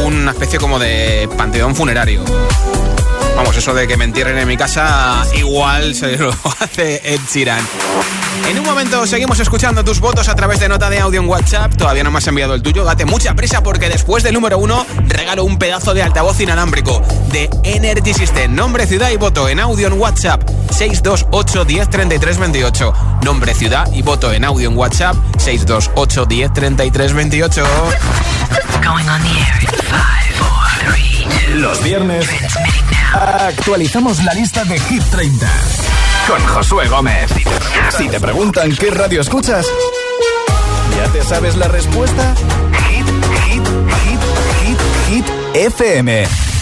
una 0.05 0.33
especie 0.33 0.59
como 0.59 0.79
de 0.81 1.29
panteón 1.37 1.77
funerario. 1.77 2.25
Vamos, 3.37 3.57
eso 3.57 3.75
de 3.75 3.87
que 3.87 3.97
me 3.97 4.05
entierren 4.05 4.39
en 4.39 4.49
mi 4.49 4.57
casa, 4.57 5.23
igual 5.37 5.95
se 5.95 6.17
lo 6.17 6.31
hace 6.61 7.01
Ed 7.05 7.21
Sheeran. 7.33 7.65
En 8.49 8.59
un 8.59 8.65
momento 8.65 9.07
seguimos 9.07 9.39
escuchando 9.41 9.85
tus 9.85 10.01
votos 10.01 10.29
a 10.29 10.35
través 10.35 10.61
de 10.61 10.69
nota 10.69 10.91
de 10.91 10.99
audio 10.99 11.21
en 11.21 11.29
WhatsApp. 11.29 11.75
Todavía 11.77 12.03
no 12.03 12.11
me 12.11 12.19
has 12.19 12.27
enviado 12.27 12.55
el 12.55 12.63
tuyo. 12.63 12.85
Date 12.85 13.05
mucha 13.05 13.35
prisa 13.35 13.63
porque 13.63 13.89
después 13.89 14.23
del 14.23 14.35
número 14.35 14.59
uno 14.59 14.85
regalo 15.07 15.45
un 15.45 15.59
pedazo 15.59 15.95
de 15.95 16.03
altavoz 16.03 16.41
inalámbrico 16.41 17.03
de 17.31 17.49
Energy 17.63 18.13
System. 18.13 18.55
Nombre, 18.55 18.87
ciudad 18.87 19.11
y 19.11 19.17
voto 19.17 19.49
en 19.49 19.61
audio 19.61 19.87
en 19.87 19.95
WhatsApp 19.95 20.43
628 20.71 21.65
10 21.65 21.91
33 21.91 22.39
28. 22.39 22.93
Nombre, 23.23 23.55
ciudad 23.55 23.91
y 23.93 24.03
voto 24.03 24.33
en 24.33 24.45
audio 24.45 24.69
en 24.69 24.77
WhatsApp 24.77 25.17
628 25.39 26.27
10 26.27 26.53
33 26.53 27.13
28. 27.13 27.65
Los 31.55 31.83
viernes 31.83 32.27
actualizamos 33.13 34.23
la 34.25 34.35
lista 34.35 34.65
de 34.65 34.79
Hit 34.81 35.03
30 35.05 35.47
con 36.27 36.41
Josué 36.47 36.89
Gómez. 36.89 37.31
Si 37.97 38.09
te 38.09 38.21
preguntan 38.21 38.75
qué 38.77 38.91
radio 38.91 39.21
escuchas, 39.21 39.67
¿ya 40.97 41.13
te 41.13 41.23
sabes 41.23 41.57
la 41.57 41.69
respuesta? 41.69 42.35
Hit, 42.89 43.07
hit, 43.47 43.67
hit, 44.03 44.21
hit, 44.63 44.79
hit, 45.09 45.27
FM. 45.55 46.54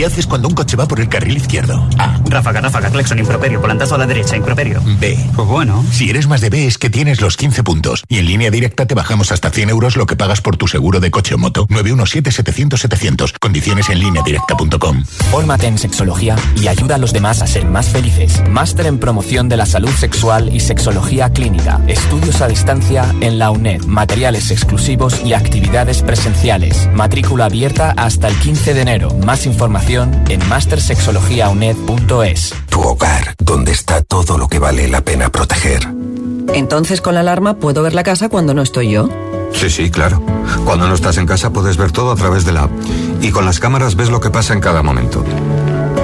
¿Qué 0.00 0.06
haces 0.06 0.26
cuando 0.26 0.48
un 0.48 0.54
coche 0.54 0.78
va 0.78 0.88
por 0.88 0.98
el 0.98 1.10
carril 1.10 1.36
izquierdo? 1.36 1.86
A. 1.98 2.18
Ráfaga, 2.24 2.62
ráfaga, 2.62 2.88
claxon, 2.88 3.18
improperio, 3.18 3.60
volantazo 3.60 3.96
a 3.96 3.98
la 3.98 4.06
derecha, 4.06 4.34
improperio. 4.34 4.80
B. 4.98 5.14
Pues 5.36 5.46
bueno. 5.46 5.84
Si 5.92 6.08
eres 6.08 6.26
más 6.26 6.40
de 6.40 6.48
B 6.48 6.66
es 6.66 6.78
que 6.78 6.88
tienes 6.88 7.20
los 7.20 7.36
15 7.36 7.62
puntos. 7.62 8.04
Y 8.08 8.16
en 8.16 8.24
línea 8.24 8.50
directa 8.50 8.86
te 8.86 8.94
bajamos 8.94 9.30
hasta 9.30 9.50
100 9.50 9.68
euros 9.68 9.98
lo 9.98 10.06
que 10.06 10.16
pagas 10.16 10.40
por 10.40 10.56
tu 10.56 10.68
seguro 10.68 11.00
de 11.00 11.10
coche 11.10 11.34
o 11.34 11.38
moto. 11.38 11.66
917-700-700. 11.66 13.34
Condiciones 13.38 13.90
en 13.90 13.98
línea 13.98 14.22
directa.com. 14.22 15.04
Fórmate 15.30 15.66
en 15.66 15.76
sexología 15.76 16.34
y 16.56 16.68
ayuda 16.68 16.94
a 16.94 16.98
los 16.98 17.12
demás 17.12 17.42
a 17.42 17.46
ser 17.46 17.66
más 17.66 17.90
felices. 17.90 18.42
Máster 18.48 18.86
en 18.86 19.00
promoción 19.00 19.50
de 19.50 19.58
la 19.58 19.66
salud 19.66 19.90
sexual 19.90 20.48
y 20.50 20.60
sexología 20.60 21.28
clínica. 21.28 21.78
Estudios 21.88 22.40
a 22.40 22.48
distancia 22.48 23.14
en 23.20 23.38
la 23.38 23.50
UNED. 23.50 23.82
Materiales 23.84 24.50
exclusivos 24.50 25.20
y 25.26 25.34
actividades 25.34 26.00
presenciales. 26.00 26.88
Matrícula 26.94 27.44
abierta 27.44 27.90
hasta 27.98 28.28
el 28.28 28.36
15 28.36 28.72
de 28.72 28.80
enero. 28.80 29.14
Más 29.26 29.44
información 29.44 29.89
en 29.90 30.48
mastersexologiauned.es. 30.48 32.54
Tu 32.68 32.80
hogar, 32.80 33.34
donde 33.38 33.72
está 33.72 34.02
todo 34.02 34.38
lo 34.38 34.46
que 34.46 34.60
vale 34.60 34.86
la 34.86 35.00
pena 35.00 35.30
proteger. 35.30 35.88
Entonces 36.54 37.00
con 37.00 37.14
la 37.14 37.20
alarma 37.20 37.54
puedo 37.54 37.82
ver 37.82 37.94
la 37.94 38.04
casa 38.04 38.28
cuando 38.28 38.54
no 38.54 38.62
estoy 38.62 38.92
yo. 38.92 39.08
Sí, 39.52 39.68
sí, 39.68 39.90
claro. 39.90 40.22
Cuando 40.64 40.86
no 40.86 40.94
estás 40.94 41.16
en 41.16 41.26
casa 41.26 41.50
puedes 41.50 41.76
ver 41.76 41.90
todo 41.90 42.12
a 42.12 42.16
través 42.16 42.44
de 42.44 42.52
la 42.52 42.62
app. 42.64 42.70
Y 43.20 43.32
con 43.32 43.44
las 43.44 43.58
cámaras 43.58 43.96
ves 43.96 44.10
lo 44.10 44.20
que 44.20 44.30
pasa 44.30 44.54
en 44.54 44.60
cada 44.60 44.84
momento. 44.84 45.24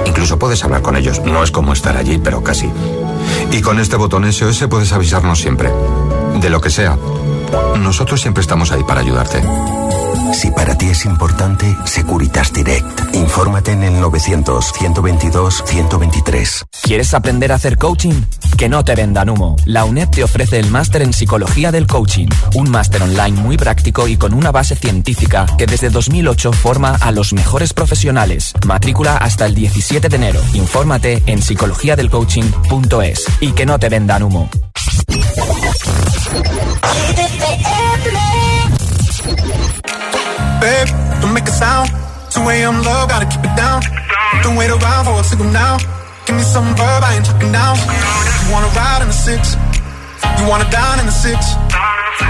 Incluso 0.05 0.37
puedes 0.37 0.61
hablar 0.65 0.81
con 0.81 0.97
ellos. 0.97 1.21
No 1.23 1.41
es 1.41 1.51
como 1.51 1.71
estar 1.71 1.95
allí, 1.95 2.19
pero 2.21 2.43
casi. 2.43 2.69
Y 3.51 3.61
con 3.61 3.79
este 3.79 3.95
botón 3.95 4.29
SOS 4.29 4.65
puedes 4.69 4.91
avisarnos 4.91 5.39
siempre. 5.39 5.71
De 6.41 6.49
lo 6.49 6.59
que 6.59 6.71
sea. 6.71 6.97
Nosotros 7.79 8.19
siempre 8.19 8.41
estamos 8.41 8.73
ahí 8.73 8.83
para 8.83 8.99
ayudarte. 8.99 9.41
Si 10.33 10.51
para 10.51 10.77
ti 10.77 10.87
es 10.87 11.05
importante, 11.05 11.73
Securitas 11.85 12.51
Direct. 12.53 13.15
Infórmate 13.15 13.71
en 13.71 13.83
el 13.83 13.95
900-122-123. 14.03 16.65
¿Quieres 16.83 17.13
aprender 17.13 17.51
a 17.51 17.55
hacer 17.55 17.77
coaching? 17.77 18.21
Que 18.57 18.69
no 18.69 18.83
te 18.83 18.95
vendan 18.95 19.29
humo. 19.29 19.55
La 19.65 19.85
UNED 19.85 20.09
te 20.09 20.23
ofrece 20.23 20.59
el 20.59 20.69
máster 20.69 21.01
en 21.01 21.13
psicología 21.13 21.71
del 21.71 21.87
coaching. 21.87 22.27
Un 22.55 22.69
máster 22.69 23.01
online 23.03 23.41
muy 23.41 23.57
práctico 23.57 24.07
y 24.07 24.17
con 24.17 24.33
una 24.33 24.51
base 24.51 24.75
científica 24.75 25.45
que 25.57 25.65
desde 25.65 25.89
2008 25.89 26.51
forma 26.53 26.95
a 26.95 27.11
los 27.11 27.33
mejores 27.33 27.73
profesionales. 27.73 28.53
Matrícula 28.65 29.17
hasta 29.17 29.45
el 29.45 29.55
17 29.55 30.09
de 30.09 30.15
enero. 30.15 30.41
Infórmate 30.53 31.23
en 31.25 31.41
psicologiadelcoaching.es. 31.41 33.25
Y 33.41 33.51
que 33.53 33.65
no 33.65 33.79
te 33.79 33.89
vendan 33.89 34.23
humo. 34.23 34.49
Babe, 40.59 40.89
don't 41.21 41.33
make 41.37 41.45
a 41.45 41.53
sound. 41.53 41.93
2 42.33 42.41
a.m. 42.49 42.81
love, 42.81 43.09
gotta 43.09 43.29
keep 43.29 43.45
it 43.45 43.55
down. 43.55 43.81
Don't 44.41 44.57
wait 44.57 44.73
around 44.73 45.05
for 45.05 45.13
a 45.19 45.23
signal 45.23 45.51
now. 45.53 45.77
Give 46.25 46.35
me 46.35 46.41
some 46.41 46.65
verb, 46.73 47.01
I 47.05 47.15
ain't 47.15 47.25
talking 47.25 47.51
now. 47.51 47.77
You 47.77 48.49
wanna 48.49 48.73
ride 48.73 49.05
in 49.05 49.07
the 49.07 49.13
six? 49.13 49.53
You 50.41 50.49
wanna 50.49 50.65
dine 50.73 50.99
in 50.99 51.05
the 51.05 51.13
six? 51.13 51.53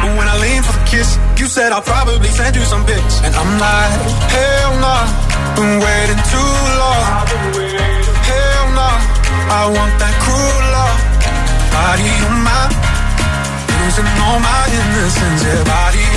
But 0.03 0.11
when 0.19 0.27
I 0.27 0.35
lean 0.43 0.61
for 0.61 0.75
the 0.75 0.83
kiss, 0.83 1.15
you 1.39 1.47
said 1.47 1.71
I'll 1.71 1.81
probably 1.81 2.27
send 2.27 2.55
you 2.55 2.67
some 2.67 2.83
pics. 2.85 3.23
And 3.23 3.33
I'm 3.33 3.51
like, 3.63 3.95
hell 4.35 4.71
nah, 4.83 5.07
been 5.55 5.79
waiting 5.79 6.21
too 6.27 6.53
long. 6.83 7.03
Hell 8.27 8.65
nah, 8.75 8.99
I 9.55 9.71
want 9.71 9.93
that 10.03 10.15
cruel 10.19 10.63
love. 10.75 10.99
Body 11.71 12.11
on 12.27 12.43
my, 12.43 12.63
losing 13.79 14.09
all 14.19 14.39
my 14.43 14.63
innocence. 14.67 15.41
Yeah, 15.47 15.63
body 15.63 16.16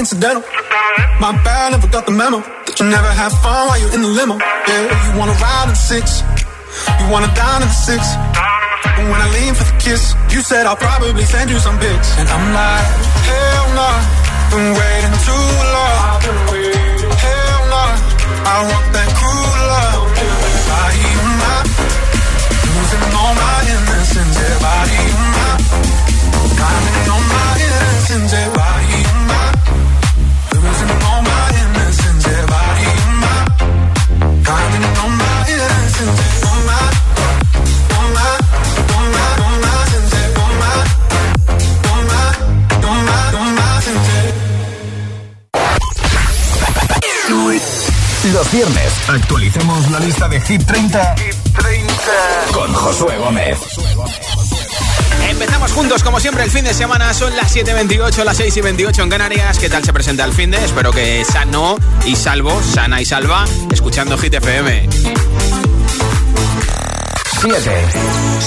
incidental. 0.00 0.42
My 1.20 1.36
bad, 1.44 1.76
never 1.76 1.86
got 1.86 2.08
the 2.08 2.14
memo. 2.16 2.40
That 2.40 2.80
you 2.80 2.88
never 2.88 3.12
have 3.12 3.36
fun 3.44 3.68
while 3.68 3.76
you're 3.76 3.92
in 3.92 4.00
the 4.00 4.08
limo. 4.08 4.40
Yeah, 4.40 4.88
you 4.88 5.10
wanna 5.20 5.36
ride 5.36 5.68
in 5.68 5.76
the 5.76 5.82
six. 5.92 6.24
You 6.98 7.06
wanna 7.12 7.28
dine 7.36 7.60
in 7.60 7.68
the 7.68 7.80
six. 7.88 8.00
But 8.96 9.04
when 9.12 9.20
I 9.20 9.28
lean 9.36 9.52
for 9.52 9.68
the 9.68 9.76
kiss, 9.76 10.16
you 10.32 10.40
said 10.40 10.64
I'll 10.64 10.80
probably 10.80 11.24
send 11.28 11.52
you 11.52 11.60
some 11.60 11.76
pics. 11.76 12.08
And 12.16 12.26
I'm 12.32 12.46
like, 12.56 12.88
hell 13.28 13.66
nah, 13.76 13.98
been 14.48 14.68
waiting 14.72 15.16
too 15.28 15.46
long. 15.76 16.00
Hell 17.20 17.62
nah, 17.68 17.92
I 18.48 18.56
want 18.72 18.86
that 18.96 19.10
cruel 19.20 19.52
love. 19.68 20.00
Body 20.64 21.04
on 21.20 21.32
my, 21.44 21.56
losing 22.72 23.04
all 23.20 23.34
my 23.36 23.58
innocence. 23.68 24.34
Yeah, 24.40 24.64
body 24.64 25.00
on 25.12 25.28
my, 25.36 25.52
finding 26.56 27.04
all 27.12 27.24
my 27.36 27.52
innocence. 27.68 28.49
Los 48.24 48.52
viernes 48.52 48.92
actualicemos 49.08 49.90
la 49.90 49.98
lista 49.98 50.28
de 50.28 50.38
Hit 50.42 50.62
30, 50.66 51.16
Hit 51.16 51.34
30. 51.58 51.94
con 52.52 52.72
Josué 52.74 53.16
Gómez. 53.16 53.58
Empezamos 55.26 55.72
juntos, 55.72 56.02
como 56.02 56.20
siempre, 56.20 56.44
el 56.44 56.50
fin 56.50 56.64
de 56.64 56.74
semana. 56.74 57.14
Son 57.14 57.34
las 57.34 57.56
7.28, 57.56 58.22
las 58.24 58.38
6.28 58.38 59.04
en 59.04 59.08
Canarias. 59.08 59.58
¿Qué 59.58 59.70
tal 59.70 59.82
se 59.84 59.94
presenta 59.94 60.26
el 60.26 60.34
fin 60.34 60.50
de? 60.50 60.62
Espero 60.62 60.92
que 60.92 61.24
sano 61.24 61.78
y 62.04 62.14
salvo, 62.14 62.62
sana 62.62 63.00
y 63.00 63.06
salva, 63.06 63.46
escuchando 63.72 64.18
Hit 64.18 64.34
FM. 64.34 64.86
7. 67.40 67.58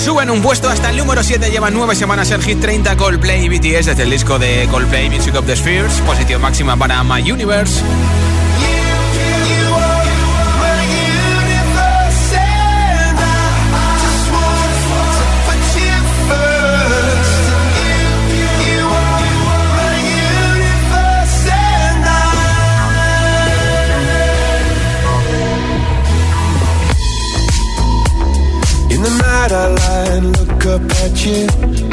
Suben 0.05 0.29
un 0.29 0.43
puesto 0.43 0.69
hasta 0.69 0.91
el 0.91 0.97
número 0.97 1.23
7. 1.23 1.49
Llevan 1.49 1.73
9 1.73 1.95
semanas 1.95 2.29
el 2.29 2.43
Hit 2.43 2.61
30 2.61 2.95
Coldplay 2.95 3.45
y 3.45 3.49
BTS 3.49 3.87
desde 3.87 4.03
el 4.03 4.11
disco 4.11 4.37
de 4.37 4.67
Coldplay 4.69 5.09
Music 5.09 5.33
of 5.35 5.47
the 5.47 5.55
Spheres. 5.55 5.93
Posición 6.05 6.41
máxima 6.41 6.77
para 6.77 7.03
My 7.03 7.31
Universe. 7.31 7.81
I 29.51 29.67
lie 29.67 30.07
and 30.15 30.37
look 30.39 30.65
up 30.67 30.81
at 31.03 31.25
you. 31.25 31.92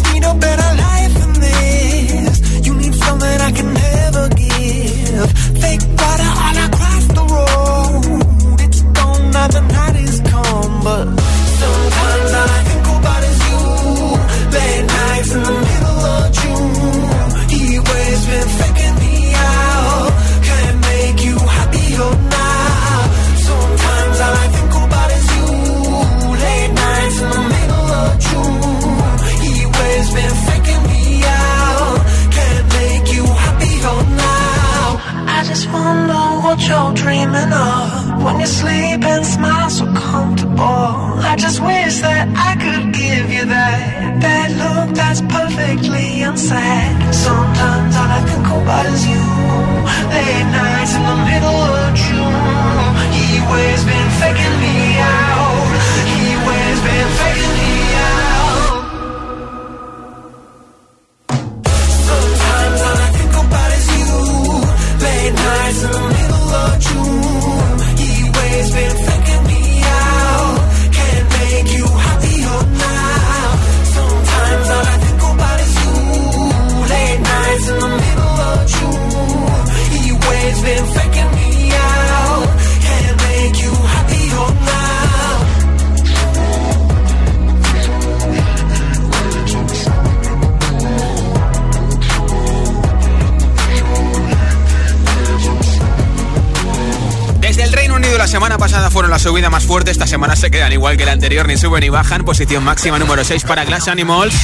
semana 100.18 100.34
se 100.34 100.50
quedan 100.50 100.72
igual 100.72 100.96
que 100.96 101.06
la 101.06 101.12
anterior, 101.12 101.46
ni 101.46 101.56
suben 101.56 101.80
ni 101.80 101.90
bajan. 101.90 102.24
Posición 102.24 102.64
máxima 102.64 102.98
número 102.98 103.22
6 103.22 103.44
para 103.44 103.64
Glass 103.64 103.86
Animals. 103.86 104.34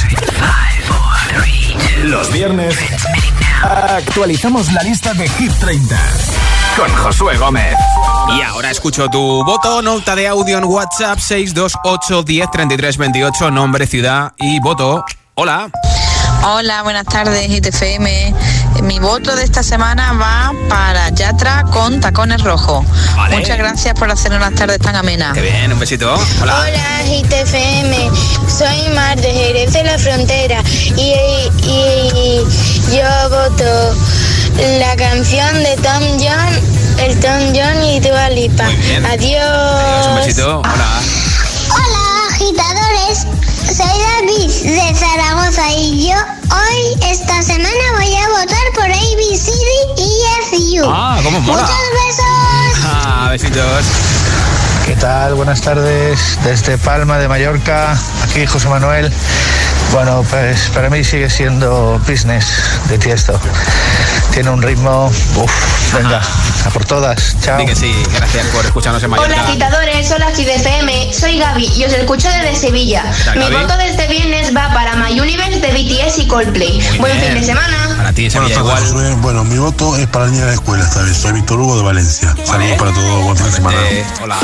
Los 2.05 2.31
viernes 2.31 2.77
actualizamos 3.61 4.71
la 4.71 4.85
lista 4.85 5.13
de 5.15 5.29
Hit 5.29 5.51
30 5.59 5.99
con 6.77 6.95
Josué 6.95 7.37
Gómez. 7.39 7.75
Y 8.39 8.43
ahora 8.43 8.71
escucho 8.71 9.09
tu 9.09 9.45
voto, 9.45 9.83
nota 9.83 10.15
de 10.15 10.29
audio 10.29 10.59
en 10.59 10.65
WhatsApp 10.65 11.19
628 11.19 12.23
10 12.23 12.51
33 12.53 12.97
28, 12.97 13.51
nombre, 13.51 13.89
ciudad 13.89 14.33
y 14.39 14.61
voto. 14.61 15.05
Hola. 15.35 15.73
Hola, 16.45 16.85
buenas 16.85 17.07
tardes, 17.07 17.51
ITFM. 17.51 18.33
Mi 18.83 18.99
voto 18.99 19.35
de 19.35 19.45
esta 19.45 19.63
semana 19.63 20.13
va 20.15 20.53
para 20.69 21.09
Yatra 21.11 21.65
con 21.73 22.01
tacones 22.01 22.43
rojos. 22.43 22.85
Vale. 23.17 23.39
Muchas 23.39 23.57
gracias 23.57 23.95
por 23.95 24.11
hacer 24.11 24.33
unas 24.33 24.55
tardes 24.55 24.79
tan 24.79 24.97
amenas. 24.97 25.33
Qué 25.35 25.41
bien, 25.41 25.73
un 25.73 25.79
besito. 25.79 26.15
Hola. 26.43 26.61
Hola, 26.61 27.03
GTFM. 27.05 28.11
Soy 28.49 28.95
Mar 28.95 29.19
de 29.21 29.33
Jerez 29.33 29.73
de 29.73 29.85
la 29.85 29.99
Frontera 29.99 30.63
y, 30.97 31.15
y 31.63 32.45
yo 32.95 33.31
voto 33.31 33.95
la 34.79 34.97
canción 34.97 35.55
de 35.63 35.77
Tom 35.77 36.03
John, 36.19 36.99
el 36.99 37.19
Tom 37.21 37.53
John 37.55 37.85
y 37.85 38.01
Dua 38.01 38.31
Lipa. 38.31 38.67
Adiós. 39.11 40.07
Un 40.09 40.17
besito. 40.17 40.59
Hola. 40.61 41.01
Hola, 41.71 42.29
agitadores. 42.31 43.27
Soy 43.67 43.87
David 43.87 44.51
de 44.63 44.95
Zaragoza 44.95 45.71
y 45.73 46.09
yo 46.09 46.15
hoy, 46.15 47.11
esta 47.11 47.43
semana, 47.43 47.71
voy 47.97 48.15
a 48.15 48.29
votar 48.29 48.73
por 48.75 48.85
ABCD 48.85 49.99
y 49.99 50.81
FU. 50.81 50.85
Ah, 50.87 51.19
cómo 51.25 51.41
mola. 51.41 51.63
Muchos 51.63 51.77
besos. 52.07 52.25
Ah, 52.87 53.29
besitos. 53.31 53.85
¿Qué 54.85 54.95
tal? 54.97 55.35
Buenas 55.35 55.63
tardes 55.63 56.39
desde 56.45 56.77
Palma 56.79 57.19
de 57.19 57.27
Mallorca. 57.29 57.97
Aquí 58.23 58.47
José 58.47 58.69
Manuel. 58.69 59.11
Bueno, 59.93 60.25
pues 60.29 60.71
para 60.75 60.91
mí 60.91 61.05
sigue 61.05 61.31
siendo 61.31 62.01
business 62.09 62.47
de 62.89 62.99
Tiesto. 62.99 63.39
Tiene 64.33 64.51
un 64.51 64.61
ritmo, 64.63 65.07
uff, 65.07 65.95
venga, 65.95 66.21
a 66.65 66.71
por 66.71 66.85
todas. 66.85 67.37
Chao. 67.41 67.59
Di 67.59 67.67
que 67.67 67.77
sí, 67.77 67.95
gracias 68.17 68.47
por 68.49 68.65
escucharnos 68.65 69.03
en 69.03 69.11
Mallorca. 69.11 69.33
Hola 69.33 69.45
agitadores, 69.45 70.11
hola 70.11 70.31
GDFM, 70.31 71.13
soy 71.13 71.39
Gaby 71.39 71.73
y 71.77 71.85
os 71.85 71.93
escucho 71.93 72.29
desde 72.29 72.57
Sevilla. 72.57 73.05
Mi 73.37 73.43
Gaby. 73.43 73.55
voto 73.55 73.77
de 73.77 73.91
este 73.91 74.09
viernes 74.09 74.55
va 74.57 74.73
para 74.75 74.97
My 74.97 75.21
Universe 75.21 75.61
de 75.61 75.69
BTS 75.69 76.19
y 76.19 76.27
Coldplay. 76.27 76.81
Buen 76.99 77.13
bien. 77.13 77.33
fin 77.33 77.41
de 77.41 77.47
semana. 77.47 77.95
Para 77.97 78.13
ti, 78.13 78.29
Sevilla 78.29 78.57
tardes, 78.57 78.91
igual. 78.91 79.15
Bueno, 79.21 79.45
mi 79.45 79.59
voto 79.59 79.97
es 79.97 80.07
para 80.09 80.25
la 80.27 80.31
niña 80.33 80.43
de 80.45 80.49
la 80.49 80.55
escuela 80.55 80.83
esta 80.83 81.03
vez. 81.03 81.17
Soy 81.17 81.33
Víctor 81.33 81.61
Hugo 81.61 81.77
de 81.77 81.83
Valencia. 81.85 82.35
Saludos 82.45 82.77
para 82.77 82.93
todos. 82.93 83.25
Buen 83.25 83.37
fin 83.37 83.47
de 83.47 83.53
semana. 83.53 83.79
hola. 84.23 84.37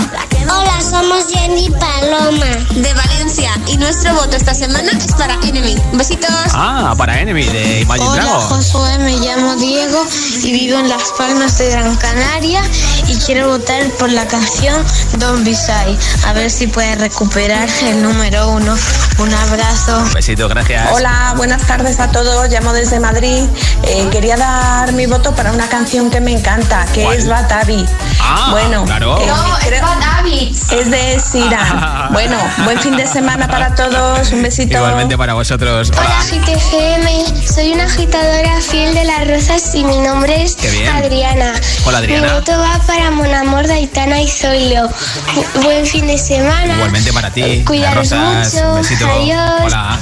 Hola, 0.49 0.81
somos 0.81 1.27
Jenny 1.33 1.69
Paloma. 1.71 2.47
De 2.71 2.95
Valencia. 2.95 3.51
Y 3.67 3.77
nuestro 3.77 4.15
voto 4.15 4.37
esta 4.37 4.55
semana 4.55 4.91
es 4.93 5.13
para 5.15 5.30
Enemy. 5.43 5.77
Besitos. 5.93 6.31
Ah, 6.53 6.95
para 6.97 7.21
Enemy 7.21 7.45
de 7.45 7.81
Imagine 7.81 8.09
Hola 8.09 8.23
Dragons. 8.23 8.45
Josué, 8.45 8.99
me 8.99 9.17
llamo 9.19 9.55
Diego 9.57 10.05
y 10.43 10.53
vivo 10.53 10.79
en 10.79 10.89
Las 10.89 11.13
Palmas 11.17 11.59
de 11.59 11.71
Gran 11.71 11.97
Canaria 11.97 12.63
y 13.09 13.17
quiero 13.19 13.49
votar 13.49 13.83
por 13.99 14.11
la 14.11 14.27
canción 14.27 14.75
Don't 15.19 15.45
Be 15.45 15.53
Shy. 15.55 15.99
A 16.27 16.33
ver 16.33 16.51
si 16.51 16.67
puede 16.67 16.95
recuperar 16.97 17.69
el 17.83 18.03
número 18.03 18.49
uno. 18.51 18.77
Un 19.19 19.35
abrazo. 19.35 19.99
Un 19.99 20.13
besito, 20.13 20.49
gracias. 20.49 20.89
Hola, 20.93 21.35
buenas 21.37 21.63
tardes 21.67 22.01
a 22.01 22.11
todos. 22.11 22.49
Llamo 22.49 22.73
desde 22.73 23.01
Madrid. 23.01 23.45
Eh, 23.83 24.09
quería 24.11 24.37
dar 24.37 24.93
mi 24.93 25.07
voto 25.07 25.35
para 25.35 25.53
una 25.53 25.69
canción 25.69 26.11
que 26.11 26.21
me 26.21 26.33
encanta, 26.33 26.87
que 26.95 27.03
¿Cuál? 27.05 27.17
es 27.19 27.29
Batavi. 27.29 27.85
Ah, 28.21 28.49
bueno, 28.51 28.85
claro. 28.85 29.19
eh, 29.21 29.27
No, 29.27 29.59
es 29.59 29.65
creo- 29.67 29.87
Habits. 30.19 30.73
es 30.73 30.91
de 30.91 31.19
Siran. 31.21 32.09
bueno, 32.13 32.37
buen 32.65 32.79
fin 32.81 32.97
de 32.97 33.07
semana 33.07 33.47
para 33.49 33.75
todos. 33.75 34.31
Un 34.33 34.43
besito. 34.43 34.75
Igualmente 34.77 35.17
para 35.21 35.35
vosotros. 35.35 35.91
Hola 35.91 36.01
Hola. 36.01 36.25
GTFM, 36.25 37.47
soy 37.47 37.73
una 37.75 37.85
agitadora 37.85 38.59
fiel 38.63 38.95
de 38.95 39.05
las 39.05 39.29
rosas 39.29 39.75
y 39.75 39.85
mi 39.85 39.99
nombre 39.99 40.43
es. 40.45 40.57
Adriana. 40.95 41.53
Hola, 41.85 41.99
Adriana. 41.99 42.27
Mi 42.29 42.33
voto 42.33 42.53
va 42.59 42.81
para 42.87 43.11
Mon 43.11 43.33
Amor 43.35 43.67
de 43.67 43.75
Aitana 43.75 44.19
y 44.23 44.29
Zoilo. 44.31 44.89
Bu- 44.89 45.63
Buen 45.63 45.85
fin 45.87 46.07
de 46.07 46.17
semana. 46.17 46.73
Igualmente 46.75 47.13
para 47.13 47.31
ti. 47.31 47.63
Cuidaros 47.67 48.11
mucho. 48.13 48.75
Besito. 48.77 49.07
Adiós. 49.11 49.61
Hola. 49.65 49.99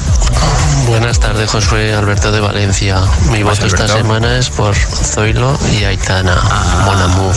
Buenas 0.86 1.18
tardes, 1.18 1.50
Josué 1.50 1.92
Alberto 1.94 2.30
de 2.30 2.38
Valencia. 2.38 2.98
Mi 3.32 3.42
voto 3.42 3.66
esta 3.66 3.88
semana 3.88 4.38
es 4.38 4.50
por 4.50 4.76
Zoilo 4.76 5.58
y 5.72 5.82
Aitana, 5.82 6.38
Ah. 6.40 6.82
Mon 6.84 7.02
Amour. 7.02 7.34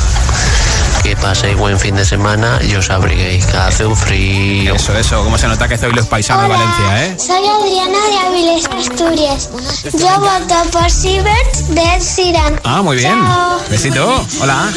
Que 1.04 1.16
paséis 1.16 1.58
buen 1.58 1.80
fin 1.80 1.96
de 1.96 2.06
semana 2.06 2.60
y 2.62 2.76
os 2.76 2.90
abriguéis, 2.92 3.46
que 3.48 3.58
hace 3.58 3.86
un 3.86 3.96
frío. 3.98 4.76
Eso, 4.76 4.96
eso. 4.96 5.24
Como 5.24 5.38
se 5.38 5.48
nota 5.48 5.68
que 5.68 5.78
Zoilo 5.78 6.00
es 6.00 6.08
paisano 6.08 6.44
de 6.44 6.48
Valencia, 6.50 7.06
¿eh? 7.06 7.18
Soy 7.20 7.44
Adriana 7.48 7.98
de 8.08 8.28
Avilés, 8.28 8.66
Asturias. 8.66 9.50
Yo 9.94 10.20
voto 10.20 10.70
por 10.72 10.90
Siebert 10.92 11.56
de 11.70 12.00
Sheeran. 12.00 12.62
Ah, 12.64 12.82
muy 12.84 12.98
bien. 12.98 13.20
Chao. 13.20 13.60
Besito. 13.70 14.26
Hola. 14.42 14.70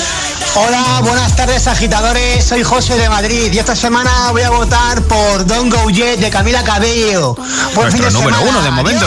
Hola, 0.56 1.00
buenas 1.02 1.34
tardes 1.34 1.66
agitadores, 1.66 2.44
soy 2.44 2.62
José 2.62 2.96
de 2.96 3.08
Madrid 3.08 3.52
y 3.52 3.58
esta 3.58 3.74
semana 3.74 4.30
voy 4.30 4.42
a 4.42 4.50
votar 4.50 5.02
por 5.02 5.44
Don't 5.44 5.72
Go 5.74 5.90
Jet 5.90 6.20
de 6.20 6.30
Camila 6.30 6.62
Cabello. 6.62 7.34
Buen 7.74 7.90
fin 7.90 8.02
Nuestro 8.02 8.04
de 8.06 8.12
número 8.12 8.36
semana. 8.38 8.50
uno 8.50 8.62
de 8.62 8.70
momento. 8.70 9.06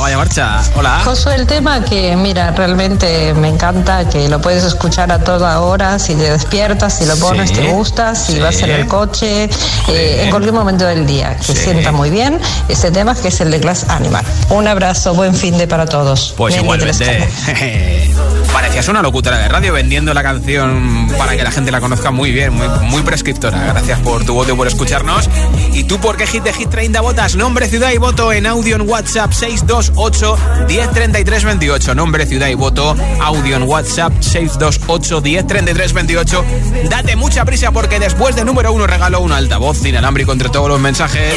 Vaya 0.00 0.16
marcha. 0.16 0.62
Hola. 0.76 1.00
Josué, 1.04 1.34
el 1.34 1.46
tema 1.46 1.84
que, 1.84 2.14
mira, 2.16 2.52
realmente 2.52 3.34
me 3.34 3.48
encanta, 3.48 4.08
que 4.08 4.28
lo 4.28 4.40
puedes 4.40 4.62
escuchar 4.64 5.10
a 5.10 5.18
toda 5.18 5.60
hora, 5.60 5.98
si 5.98 6.14
te 6.14 6.30
despiertas, 6.30 6.98
si 6.98 7.04
lo 7.06 7.16
pones, 7.16 7.50
Sí, 7.50 7.56
te 7.56 7.68
gusta, 7.72 8.14
si 8.14 8.34
sí. 8.34 8.38
vas 8.38 8.60
en 8.62 8.70
el 8.70 8.86
coche, 8.86 9.44
eh, 9.88 10.22
en 10.22 10.30
cualquier 10.30 10.52
momento 10.54 10.84
del 10.84 11.06
día, 11.06 11.36
que 11.36 11.54
sienta 11.54 11.90
muy 11.92 12.10
bien 12.10 12.38
este 12.68 12.90
tema 12.90 13.14
que 13.14 13.28
es 13.28 13.40
el 13.40 13.50
de 13.50 13.58
Glass 13.58 13.86
Animal. 13.88 14.24
Un 14.50 14.68
abrazo, 14.68 15.14
buen 15.14 15.34
fin 15.34 15.58
de 15.58 15.66
para 15.66 15.86
todos. 15.86 16.34
Pues 16.36 16.54
los 16.54 16.62
igualmente. 16.62 17.28
Parecías 18.52 18.88
una 18.88 19.02
locutora 19.02 19.38
de 19.38 19.48
radio 19.48 19.72
vendiendo 19.72 20.14
la 20.14 20.22
canción 20.22 21.12
para 21.18 21.36
que 21.36 21.42
la 21.42 21.50
gente 21.50 21.70
la 21.70 21.80
conozca 21.80 22.10
muy 22.10 22.30
bien, 22.30 22.54
muy, 22.54 22.68
muy 22.84 23.02
prescriptora. 23.02 23.58
Gracias 23.66 24.00
por 24.00 24.24
tu 24.24 24.32
voto 24.34 24.52
y 24.52 24.56
por 24.56 24.66
escucharnos. 24.66 25.28
¿Y 25.72 25.84
tú 25.84 25.98
por 25.98 26.16
qué 26.16 26.26
Hit 26.26 26.42
de 26.44 26.52
Hit 26.52 26.70
30 26.70 27.00
votas? 27.02 27.36
Nombre, 27.36 27.68
ciudad 27.68 27.90
y 27.92 27.98
voto 27.98 28.32
en 28.32 28.46
audio 28.46 28.76
en 28.76 28.88
WhatsApp 28.88 29.32
628 29.56 30.36
1033 30.68 31.44
28. 31.44 31.94
Nombre, 31.94 32.26
ciudad 32.26 32.48
y 32.48 32.54
voto, 32.54 32.94
audio 33.20 33.56
en 33.56 33.62
WhatsApp 33.62 34.12
628 34.20 35.20
1033 35.20 35.92
28. 35.92 36.44
Date 36.90 37.16
mucha 37.16 37.44
prisa 37.44 37.70
porque 37.72 37.98
después 37.98 38.36
de 38.36 38.44
número 38.44 38.72
uno 38.72 38.86
regalo 38.86 39.20
un 39.20 39.32
altavoz 39.32 39.84
inalámbrico 39.84 40.32
entre 40.32 40.48
todos 40.50 40.68
los 40.68 40.80
mensajes. 40.80 41.34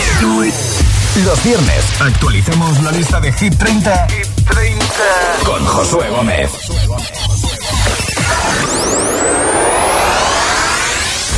Los 1.25 1.43
viernes 1.43 1.83
actualicemos 2.01 2.81
la 2.83 2.91
lista 2.91 3.19
de 3.19 3.31
Hit 3.33 3.57
30, 3.57 4.07
con 5.43 5.65
Josué 5.65 6.09
Gómez. 6.09 6.51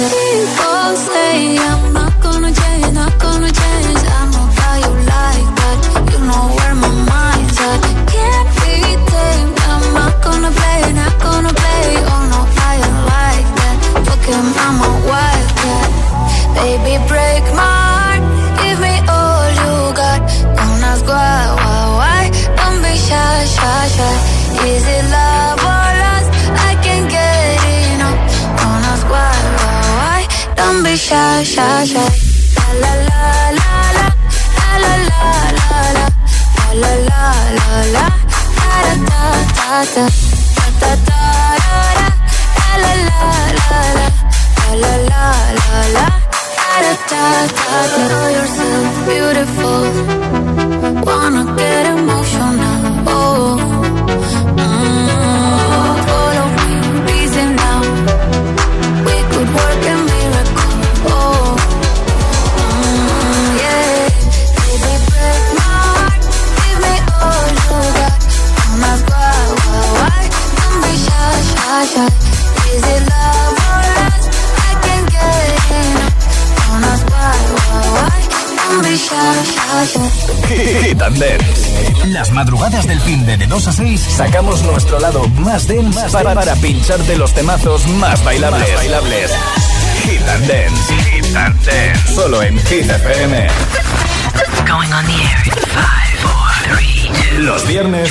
People 0.00 0.96
say 0.96 1.58
I'm 1.58 1.92
not 1.92 2.14
gonna 2.22 2.52
change, 2.52 2.92
not 2.94 3.18
gonna 3.18 3.50
change. 3.50 4.02
I 4.06 4.78
you 4.84 4.94
like 5.14 5.48
that. 5.58 5.78
You 6.12 6.18
know 6.28 6.44
where 6.56 6.74
my 6.74 6.92
mind's 7.10 7.58
at. 7.60 7.80
Can't 8.14 8.50
be. 8.62 8.76
I'm 9.68 9.84
not 9.92 10.14
gonna 10.22 10.50
play, 10.50 10.92
not 10.92 11.14
gonna 11.20 11.52
play. 11.52 11.84
Oh 12.12 12.22
no, 12.32 12.40
like 13.18 13.50
that. 13.60 13.76
Baby, 16.54 16.94
break 17.10 17.44
my 17.60 17.74
heart. 17.90 18.22
Give 18.62 18.78
me 18.86 18.94
all 19.16 19.46
you 19.60 19.74
got. 20.00 20.20
Don't 20.56 20.82
ask 20.90 21.04
why, 21.06 21.42
why, 21.58 21.80
why. 21.98 22.22
Don't 22.56 22.78
be 22.82 22.94
shy, 22.96 23.44
shy, 23.56 23.88
shy. 23.96 24.14
Is 24.68 24.86
it 24.86 25.04
love 25.10 25.59
Don't 30.72 30.84
be 30.84 30.94
shy, 30.94 31.42
shy, 31.42 31.84
shy. 31.84 32.10
La 32.54 32.70
la 32.82 32.92
la 33.10 33.58
la 33.58 33.74
la 33.90 34.06
la 34.82 34.94
la 35.08 35.18
la 35.18 35.70
la 35.70 35.80
la 35.82 36.82
la 36.82 36.92
la 37.08 37.24
la 37.58 37.68
la 37.94 38.06
da 38.06 38.86
da 38.86 39.08
da 39.10 39.80
da 39.80 40.06
da 40.20 40.80
da 40.80 40.90
da 40.90 41.00
da 41.00 41.26
la 42.82 42.92
la 43.08 43.26
la 43.58 43.70
la 43.70 44.14
la 44.82 44.94
la 44.94 44.94
la 45.10 45.80
la 45.96 46.06
da 46.06 46.92
da 47.10 47.24
da 47.58 47.76
da 47.90 48.04
know 48.10 48.26
yourself 48.38 48.94
beautiful 49.08 49.84
wanna 51.08 51.42
get 51.58 51.84
emotional 51.86 51.99
de, 83.30 83.36
de 83.36 83.46
2 83.46 83.66
a 83.68 83.72
6 83.72 84.00
sacamos 84.16 84.62
nuestro 84.62 84.98
lado 84.98 85.26
más 85.38 85.68
dense 85.68 86.00
para, 86.10 86.34
para 86.34 86.56
pincharte 86.56 87.16
los 87.16 87.32
temazos 87.32 87.86
más 87.86 88.22
bailables. 88.24 88.68
Más 88.68 88.76
bailables. 88.76 89.30
Hit 90.02 90.20
and 90.28 90.46
Dance. 90.48 90.94
Hit 91.10 91.36
and 91.36 91.64
Dance. 91.64 92.14
Solo 92.14 92.42
en 92.42 92.58
Hit 92.66 92.90
FM. 92.90 93.46
Going 94.66 94.92
on 94.92 95.06
the 95.06 95.12
air 95.12 95.42
in 95.44 95.52
five, 95.52 96.18
four, 96.18 96.76
three, 96.76 97.08
two. 97.30 97.42
Los 97.42 97.66
viernes 97.66 98.10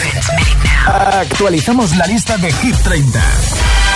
actualizamos 0.86 1.96
la 1.98 2.06
lista 2.06 2.38
de 2.38 2.52
Hit 2.54 2.76
30 2.78 3.22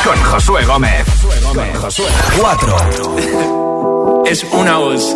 con 0.03 0.21
Josué 0.23 0.65
Gómez. 0.65 1.05
Con 1.53 1.73
Josué. 1.75 2.07
4. 2.37 4.25
Es 4.25 4.43
una 4.51 4.77
voz. 4.77 5.15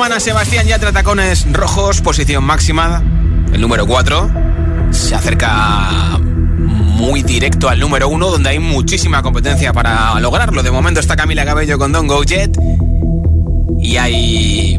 semana 0.00 0.18
Sebastián 0.18 0.66
Yatra 0.66 0.92
Tacones 0.92 1.44
Rojos, 1.52 2.00
posición 2.00 2.42
máxima, 2.42 3.02
el 3.52 3.60
número 3.60 3.86
4. 3.86 4.30
Se 4.92 5.14
acerca 5.14 6.18
muy 6.18 7.22
directo 7.22 7.68
al 7.68 7.78
número 7.78 8.08
1, 8.08 8.30
donde 8.30 8.48
hay 8.48 8.58
muchísima 8.58 9.22
competencia 9.22 9.74
para 9.74 10.18
lograrlo. 10.18 10.62
De 10.62 10.70
momento 10.70 11.00
está 11.00 11.16
Camila 11.16 11.44
Cabello 11.44 11.76
con 11.76 11.92
Don't 11.92 12.08
Go 12.08 12.24
Jet. 12.24 12.58
Y 13.78 13.98
hay 13.98 14.78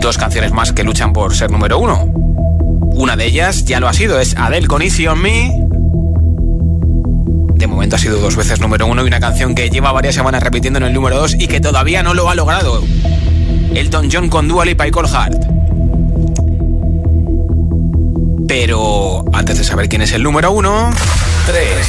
dos 0.00 0.16
canciones 0.18 0.52
más 0.52 0.72
que 0.72 0.84
luchan 0.84 1.12
por 1.12 1.34
ser 1.34 1.50
número 1.50 1.80
1. 1.80 2.12
Una 2.92 3.16
de 3.16 3.26
ellas 3.26 3.64
ya 3.64 3.80
lo 3.80 3.88
ha 3.88 3.92
sido, 3.92 4.20
es 4.20 4.36
Adele 4.36 4.68
con 4.68 4.82
Easy 4.82 5.08
on 5.08 5.20
Me. 5.20 5.52
De 7.56 7.66
momento 7.66 7.96
ha 7.96 7.98
sido 7.98 8.20
dos 8.20 8.36
veces 8.36 8.60
número 8.60 8.86
uno 8.86 9.02
y 9.02 9.08
una 9.08 9.18
canción 9.18 9.56
que 9.56 9.68
lleva 9.68 9.90
varias 9.90 10.14
semanas 10.14 10.44
repitiendo 10.44 10.78
en 10.78 10.84
el 10.84 10.92
número 10.92 11.18
dos 11.18 11.34
y 11.36 11.48
que 11.48 11.58
todavía 11.58 12.04
no 12.04 12.14
lo 12.14 12.30
ha 12.30 12.36
logrado. 12.36 12.84
Elton 13.74 14.08
John 14.10 14.28
con 14.28 14.48
Dua 14.48 14.64
Lipa 14.64 14.86
y 14.86 14.90
Cole 14.90 15.08
Hart. 15.12 15.34
Pero 18.46 19.24
antes 19.32 19.58
de 19.58 19.64
saber 19.64 19.88
quién 19.88 20.02
es 20.02 20.12
el 20.12 20.22
número 20.22 20.50
uno... 20.52 20.90
3. 21.46 21.86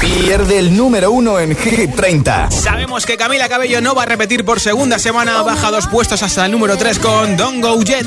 Pierde 0.00 0.58
el 0.58 0.76
número 0.76 1.10
uno 1.12 1.38
en 1.38 1.54
Hit 1.56 1.94
30. 1.94 2.50
Sabemos 2.50 3.06
que 3.06 3.16
Camila 3.16 3.48
Cabello 3.48 3.80
no 3.80 3.94
va 3.94 4.02
a 4.02 4.06
repetir 4.06 4.44
por 4.44 4.58
segunda 4.58 4.98
semana, 4.98 5.42
baja 5.42 5.70
dos 5.70 5.86
puestos 5.86 6.22
hasta 6.22 6.46
el 6.46 6.52
número 6.52 6.76
3 6.76 6.98
con 6.98 7.36
Don't 7.36 7.62
Go 7.62 7.82
Jet. 7.82 8.06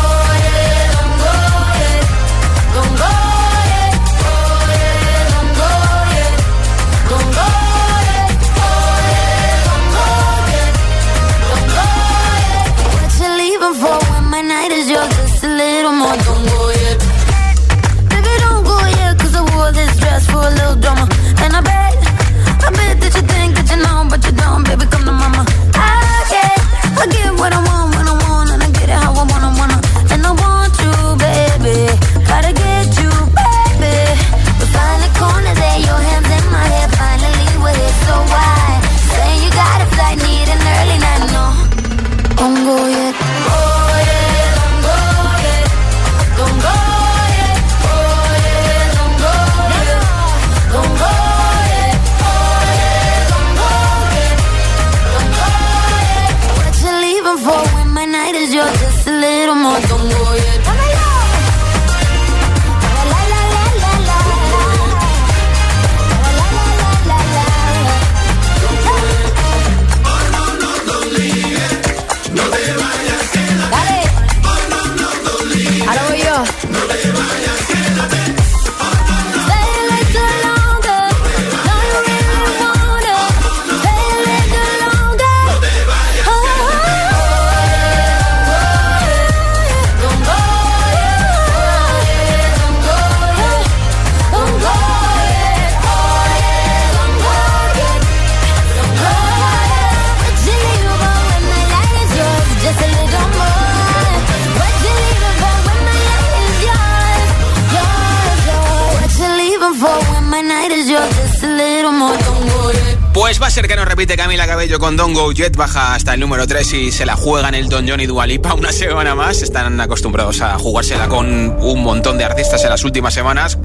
Pues 113.13 113.41
va 113.41 113.47
a 113.47 113.51
ser 113.51 113.67
que 113.67 113.75
no 113.75 113.85
repite 113.85 114.15
Camila 114.17 114.47
Cabello 114.47 114.79
con 114.79 114.97
Don't 114.97 115.15
Go 115.15 115.31
Jet, 115.31 115.55
baja 115.55 115.95
hasta 115.95 116.13
el 116.13 116.19
número 116.19 116.47
3 116.47 116.73
y 116.73 116.91
se 116.91 117.05
la 117.05 117.15
juegan 117.15 117.55
el 117.55 117.69
Don 117.69 117.87
John 117.87 117.99
y 117.99 118.05
Dualipa 118.05 118.53
una 118.53 118.71
semana 118.73 119.15
más. 119.15 119.41
Están 119.41 119.79
acostumbrados 119.79 120.41
a 120.41 120.57
jugársela 120.57 121.07
con 121.07 121.57
un 121.61 121.83
montón 121.83 122.17
de 122.17 122.25
artistas 122.25 122.63
en 122.63 122.69
las 122.69 122.83
últimas 122.83 123.13
semanas. 123.13 123.57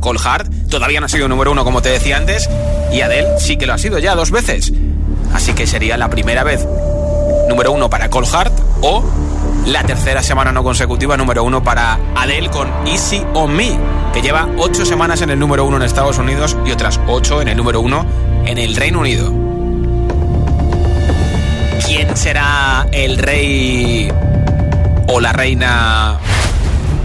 Cole 0.00 0.20
Hart 0.22 0.52
todavía 0.68 1.00
no 1.00 1.06
ha 1.06 1.08
sido 1.08 1.28
número 1.28 1.52
uno, 1.52 1.64
como 1.64 1.82
te 1.82 1.88
decía 1.88 2.16
antes, 2.16 2.48
y 2.92 3.00
Adele 3.00 3.38
sí 3.38 3.56
que 3.56 3.66
lo 3.66 3.72
ha 3.72 3.78
sido 3.78 3.98
ya 3.98 4.14
dos 4.14 4.30
veces. 4.30 4.72
Así 5.32 5.52
que 5.54 5.66
sería 5.66 5.96
la 5.96 6.10
primera 6.10 6.44
vez 6.44 6.66
número 7.48 7.72
uno 7.72 7.90
para 7.90 8.10
Cole 8.10 8.28
Hart 8.32 8.52
o 8.80 9.04
la 9.66 9.82
tercera 9.82 10.22
semana 10.22 10.52
no 10.52 10.62
consecutiva 10.62 11.16
número 11.16 11.42
uno 11.42 11.62
para 11.62 11.98
Adele 12.14 12.50
con 12.50 12.68
Easy 12.86 13.22
on 13.34 13.54
Me, 13.54 13.78
que 14.12 14.20
lleva 14.20 14.48
ocho 14.58 14.84
semanas 14.84 15.22
en 15.22 15.30
el 15.30 15.38
número 15.38 15.64
uno 15.64 15.78
en 15.78 15.82
Estados 15.82 16.18
Unidos 16.18 16.56
y 16.66 16.72
otras 16.72 17.00
ocho 17.06 17.40
en 17.40 17.48
el 17.48 17.56
número 17.56 17.80
uno 17.80 18.04
en 18.44 18.58
el 18.58 18.76
Reino 18.76 19.00
Unido. 19.00 19.32
¿Quién 21.86 22.16
será 22.16 22.86
el 22.92 23.18
rey 23.18 24.12
o 25.08 25.20
la 25.20 25.32
reina 25.32 26.18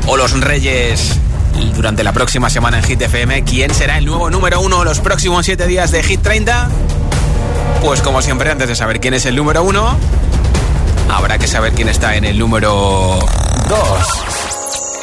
o 0.07 0.17
los 0.17 0.39
reyes 0.39 1.17
durante 1.75 2.03
la 2.03 2.11
próxima 2.11 2.49
semana 2.49 2.79
en 2.79 2.83
Hit 2.83 3.01
FM? 3.01 3.43
¿Quién 3.43 3.73
será 3.73 3.97
el 3.97 4.05
nuevo 4.05 4.29
número 4.29 4.59
uno 4.59 4.83
los 4.83 4.99
próximos 4.99 5.45
siete 5.45 5.65
días 5.65 5.91
de 5.91 6.03
Hit 6.03 6.21
30? 6.21 6.69
Pues 7.81 8.01
como 8.01 8.21
siempre, 8.21 8.51
antes 8.51 8.67
de 8.67 8.75
saber 8.75 8.99
quién 8.99 9.13
es 9.13 9.25
el 9.25 9.35
número 9.35 9.63
uno, 9.63 9.97
habrá 11.09 11.37
que 11.37 11.47
saber 11.47 11.73
quién 11.73 11.89
está 11.89 12.15
en 12.15 12.25
el 12.25 12.37
número 12.37 13.19
2. 13.67 13.79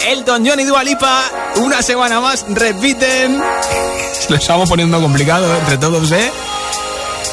Elton 0.09 0.46
John 0.46 0.61
y 0.61 0.64
Dua 0.64 0.84
Lipa, 0.84 1.24
una 1.57 1.82
semana 1.82 2.20
más, 2.20 2.46
repiten. 2.48 3.42
Lo 4.28 4.36
estamos 4.36 4.68
poniendo 4.68 5.00
complicado 5.00 5.54
entre 5.57 5.78
todos, 5.78 6.11
¿eh? 6.12 6.30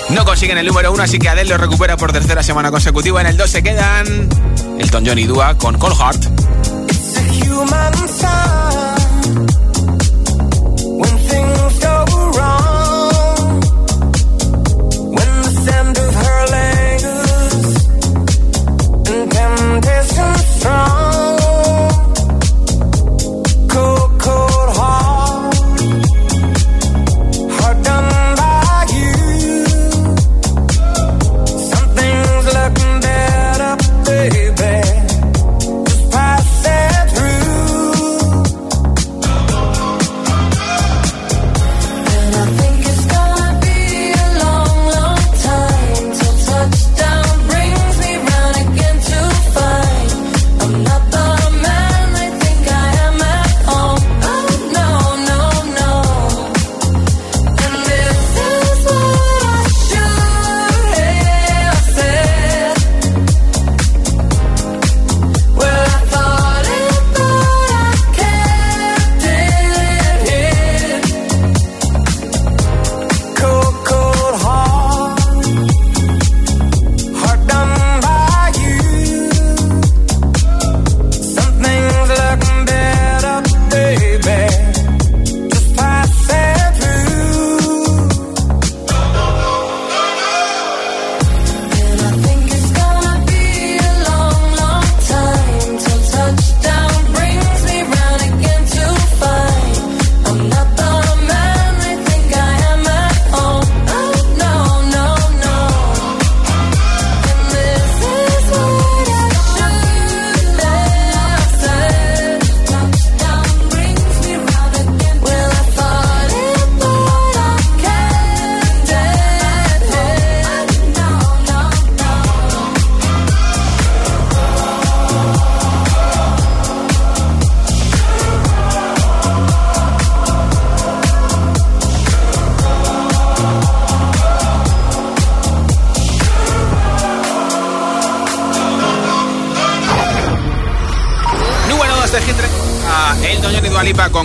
No 0.10 0.26
consiguen 0.26 0.58
el 0.58 0.68
número 0.68 0.92
uno, 0.92 1.04
así 1.04 1.18
que 1.18 1.30
Adele 1.30 1.50
lo 1.50 1.58
recupera 1.58 1.98
por 1.98 2.12
tercera 2.12 2.44
semana 2.44 2.72
consecutiva. 2.72 3.22
En 3.22 3.28
el 3.28 3.38
2 3.38 3.50
se 3.50 3.64
quedan 3.64 4.30
Elton 4.80 5.04
John 5.06 5.20
y 5.20 5.26
Dua 5.26 5.56
con 5.58 5.78
Cold 5.78 5.98
Heart. 5.98 6.26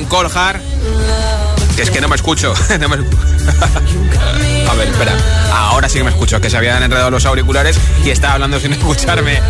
Colhar. 0.09 0.61
Es 1.77 1.91
que 1.91 2.01
no 2.01 2.09
me 2.09 2.17
escucho. 2.17 2.53
A 4.71 4.75
ver, 4.75 4.89
espera. 4.89 5.13
Ahora 5.53 5.89
sí 5.89 5.99
que 5.99 6.05
me 6.05 6.11
escucho, 6.11 6.41
que 6.41 6.51
se 6.51 6.57
habían 6.57 6.83
enredado 6.83 7.11
los 7.11 7.25
auriculares 7.25 7.79
y 8.05 8.11
estaba 8.11 8.35
hablando 8.35 8.59
sin 8.59 8.73
escucharme. 8.79 9.41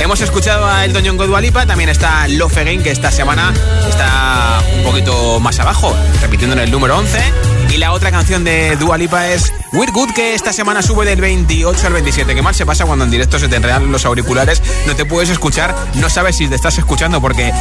Hemos 0.00 0.20
escuchado 0.20 0.66
a 0.66 0.84
El 0.84 0.92
Doñón 0.92 1.16
Godualipa, 1.16 1.66
también 1.66 1.88
está 1.90 2.28
Love 2.28 2.58
que 2.82 2.90
esta 2.90 3.10
semana 3.10 3.52
está 3.88 4.62
un 4.76 4.84
poquito 4.84 5.40
más 5.40 5.58
abajo, 5.58 5.96
repitiendo 6.20 6.54
en 6.54 6.62
el 6.62 6.70
número 6.70 6.98
11. 6.98 7.57
Y 7.70 7.76
la 7.76 7.92
otra 7.92 8.10
canción 8.10 8.44
de 8.44 8.76
Dua 8.76 8.96
Lipa 8.96 9.28
es 9.28 9.52
We're 9.72 9.92
Good, 9.92 10.12
que 10.12 10.34
esta 10.34 10.52
semana 10.52 10.80
sube 10.80 11.04
del 11.04 11.20
28 11.20 11.86
al 11.86 11.92
27. 11.92 12.34
Qué 12.34 12.40
mal 12.40 12.54
se 12.54 12.64
pasa 12.64 12.86
cuando 12.86 13.04
en 13.04 13.10
directo 13.10 13.38
se 13.38 13.48
te 13.48 13.56
enredan 13.56 13.92
los 13.92 14.06
auriculares, 14.06 14.62
no 14.86 14.96
te 14.96 15.04
puedes 15.04 15.28
escuchar, 15.28 15.74
no 15.94 16.08
sabes 16.08 16.36
si 16.36 16.48
te 16.48 16.54
estás 16.54 16.78
escuchando, 16.78 17.20
porque 17.20 17.52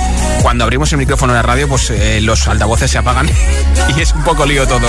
cuando 0.42 0.64
abrimos 0.64 0.92
el 0.94 1.00
micrófono 1.00 1.34
de 1.34 1.38
la 1.38 1.44
radio, 1.44 1.68
pues 1.68 1.90
eh, 1.90 2.22
los 2.22 2.48
altavoces 2.48 2.90
se 2.90 2.98
apagan 2.98 3.30
y 3.98 4.02
es 4.02 4.14
un 4.14 4.24
poco 4.24 4.46
lío 4.46 4.66
todo. 4.66 4.88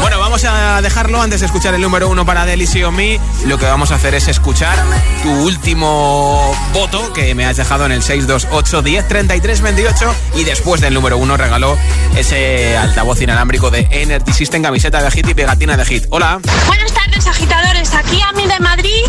Bueno, 0.00 0.18
vamos 0.18 0.44
a 0.44 0.80
dejarlo 0.80 1.20
antes 1.20 1.40
de 1.40 1.46
escuchar 1.46 1.74
el 1.74 1.82
número 1.82 2.08
uno 2.08 2.24
para 2.24 2.46
Delicy 2.46 2.82
o 2.84 2.92
Me. 2.92 3.20
Lo 3.44 3.58
que 3.58 3.66
vamos 3.66 3.90
a 3.90 3.96
hacer 3.96 4.14
es 4.14 4.28
escuchar 4.28 4.78
tu 5.22 5.30
último 5.30 6.56
voto 6.72 7.12
que 7.12 7.34
me 7.34 7.44
has 7.44 7.58
dejado 7.58 7.84
en 7.84 7.92
el 7.92 8.02
628 8.02 8.82
10 8.82 9.08
33 9.08 9.60
28 9.60 10.14
y 10.36 10.44
después 10.44 10.80
del 10.80 10.94
número 10.94 11.18
uno 11.18 11.36
regaló 11.36 11.76
ese 12.16 12.76
altavoz 12.76 13.20
inalámbrico 13.20 13.70
de 13.70 13.86
Energy 13.90 14.45
System, 14.46 14.62
camiseta 14.62 15.02
de 15.02 15.10
hit 15.10 15.28
y 15.28 15.34
pegatina 15.34 15.76
de 15.76 15.84
hit. 15.84 16.06
Hola. 16.08 16.38
Buenas 16.68 16.92
tardes, 16.92 17.26
agitadores. 17.26 17.92
Aquí 17.92 18.20
a 18.22 18.30
mí 18.30 18.46
de 18.46 18.60
Madrid 18.60 19.02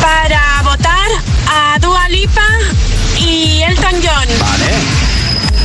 para 0.00 0.62
votar 0.64 1.08
a 1.48 1.78
Dua 1.78 2.08
Lipa 2.08 2.48
y 3.20 3.62
Elton 3.62 3.94
John. 4.02 4.28
Vale. 4.40 5.07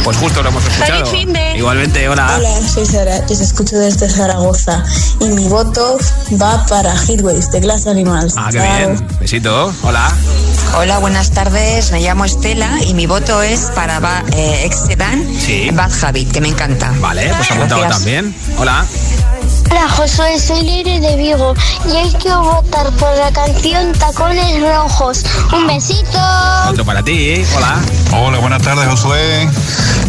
Pues 0.04 0.18
justo 0.18 0.44
lo 0.44 0.50
hemos 0.50 0.66
escuchado. 0.66 1.10
Igualmente, 1.56 2.10
hola. 2.10 2.36
Hola, 2.38 2.68
soy 2.68 2.86
Sara, 2.86 3.26
te 3.26 3.34
escucho 3.34 3.78
desde 3.78 4.10
Zaragoza 4.10 4.84
y 5.22 5.26
mi 5.30 5.48
voto 5.48 5.98
va 6.42 6.66
para 6.66 6.94
Heatwaves 6.98 7.52
de 7.52 7.62
Glass 7.62 7.88
Animals. 7.88 8.34
Ah, 8.38 8.50
qué 8.52 8.60
bien. 8.60 9.08
Besito. 9.20 9.74
Hola. 9.84 10.12
Hola, 10.78 11.00
buenas 11.00 11.32
tardes. 11.32 11.92
Me 11.92 12.02
llamo 12.02 12.26
Estela 12.26 12.80
y 12.86 12.94
mi 12.94 13.06
voto 13.06 13.42
es 13.42 13.72
para 13.76 14.24
eh, 14.34 14.66
ex 14.66 14.88
Sedan 14.88 15.26
sí. 15.40 15.70
Bad 15.72 15.92
Habit, 16.04 16.32
que 16.32 16.42
me 16.42 16.50
encanta. 16.50 16.92
Vale, 17.00 17.32
pues 17.38 17.52
apuntado 17.52 17.88
también. 17.88 18.36
Hola. 18.58 18.86
Hola 19.70 19.90
Josué, 19.90 20.40
soy 20.40 20.62
Lire 20.62 21.00
de 21.00 21.16
Vigo 21.16 21.54
y 21.92 21.96
hay 21.98 22.14
que 22.14 22.34
votar 22.34 22.90
por 22.92 23.16
la 23.18 23.32
canción 23.32 23.92
Tacones 23.94 24.62
Rojos. 24.62 25.24
Un 25.52 25.68
besito. 25.68 26.20
Otro 26.70 26.86
para 26.86 27.04
ti, 27.04 27.44
hola. 27.56 27.80
Hola, 28.16 28.38
buenas 28.40 28.62
tardes 28.62 28.88
Josué. 28.88 29.50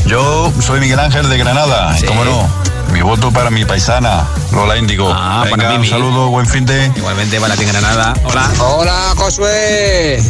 Yo 0.07 0.53
soy 0.61 0.81
Miguel 0.81 1.01
Ángel 1.01 1.29
de 1.29 1.39
Granada, 1.39 1.97
sí. 1.99 2.07
¿cómo 2.07 2.25
no? 2.25 2.49
Mi 2.93 3.01
voto 3.01 3.33
para 3.33 3.51
mi 3.51 3.65
paisana, 3.65 4.25
Lola 4.53 4.77
Índigo. 4.77 5.11
Ah, 5.13 5.43
Venga, 5.45 5.57
para 5.57 5.71
mí, 5.71 5.77
un 5.79 5.87
saludo, 5.91 6.29
buen 6.29 6.47
fin 6.47 6.65
de. 6.67 6.93
Igualmente 6.97 7.41
para 7.41 7.55
ti 7.57 7.63
en 7.63 7.69
Granada. 7.69 8.15
Hola. 8.25 8.51
Hola 8.61 9.15
Josué. 9.17 10.23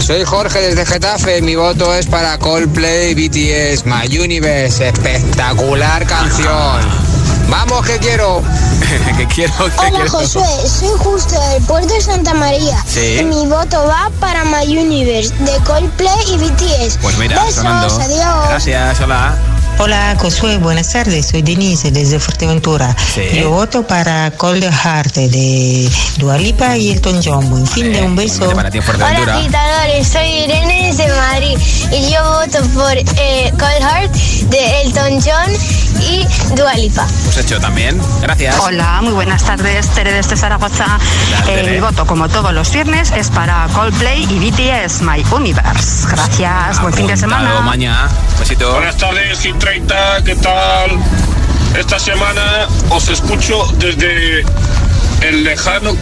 Soy 0.00 0.22
Jorge 0.24 0.60
desde 0.60 0.84
Getafe, 0.84 1.40
mi 1.40 1.56
voto 1.56 1.94
es 1.94 2.06
para 2.06 2.38
Coldplay 2.38 3.14
BTS, 3.14 3.86
My 3.86 4.06
Universe, 4.18 4.86
espectacular 4.88 6.06
canción. 6.06 7.13
Vamos, 7.48 7.86
que 7.86 7.98
quiero. 7.98 8.42
que 9.16 9.26
quiero, 9.26 9.52
que 9.56 9.78
Hola 9.78 9.90
quiero. 9.90 10.10
Josué, 10.10 10.46
soy 10.66 10.88
justo 10.98 11.40
del 11.50 11.62
puerto 11.64 11.92
de 11.92 12.00
Santa 12.00 12.34
María. 12.34 12.82
Sí. 12.86 13.18
Y 13.20 13.24
mi 13.24 13.46
voto 13.46 13.86
va 13.86 14.10
para 14.20 14.44
My 14.44 14.76
Universe 14.76 15.34
de 15.40 15.52
Coldplay 15.64 16.32
y 16.32 16.36
BTS. 16.38 16.98
Pues 17.00 17.16
mira, 17.18 17.38
Besos, 17.40 17.56
sonando. 17.56 17.86
adiós. 18.00 18.48
Gracias, 18.48 19.00
hola. 19.00 19.36
Hola, 19.78 20.16
Josué, 20.18 20.56
buenas 20.58 20.92
tardes. 20.92 21.26
Soy 21.26 21.42
Denise 21.42 21.90
desde 21.90 22.18
Fuerteventura. 22.20 22.94
Yo 23.34 23.50
voto 23.50 23.86
para 23.86 24.30
Cold 24.30 24.62
Heart 24.64 25.14
de 25.14 25.90
Dualipa 26.18 26.76
y 26.76 26.90
Elton 26.92 27.20
John. 27.22 27.50
Buen 27.50 27.66
fin 27.66 27.92
de 27.92 28.02
un 28.02 28.14
beso. 28.16 28.50
Para 28.54 28.70
ti 28.70 28.80
Fuerteventura. 28.80 29.22
Hola 29.34 29.36
agitadores, 29.40 30.08
soy 30.08 30.26
Irene 30.26 30.88
desde 30.96 31.08
Madrid 31.14 31.58
y 31.92 32.10
yo 32.12 32.22
voto 32.24 32.64
por 32.72 32.92
eh, 32.96 33.50
Cold 33.50 33.80
Heart 33.82 34.12
de 34.48 34.82
Elton 34.82 35.20
John 35.20 35.52
y 36.00 36.24
Dualipa. 36.56 37.06
Pues 37.24 37.36
hecho 37.38 37.58
también. 37.60 38.00
Gracias. 38.22 38.56
Hola, 38.60 39.00
muy 39.02 39.12
buenas 39.12 39.42
tardes. 39.42 39.88
Tere 39.88 40.12
desde 40.12 40.36
Zaragoza. 40.36 40.84
tal, 40.86 41.48
Eh, 41.50 41.62
Tere? 41.62 41.80
voto, 41.80 42.06
como 42.06 42.28
todos 42.28 42.52
los 42.54 42.70
viernes, 42.72 43.12
es 43.14 43.28
para 43.28 43.66
Coldplay 43.74 44.22
y 44.30 44.38
BTS, 44.50 45.02
My 45.02 45.22
Universe. 45.32 46.06
Gracias, 46.08 46.80
buen 46.80 46.94
fin 46.94 47.06
de 47.08 47.16
semana. 47.16 47.60
mañana. 47.60 48.08
Besito. 48.38 48.72
Buenas 48.72 48.96
tardes, 48.96 49.38
30, 49.64 50.24
¿qué 50.26 50.34
tal? 50.36 50.90
Esta 51.78 51.98
semana 51.98 52.68
os 52.90 53.08
escucho 53.08 53.66
desde 53.78 54.44
el 55.22 55.42
lejano 55.42 55.92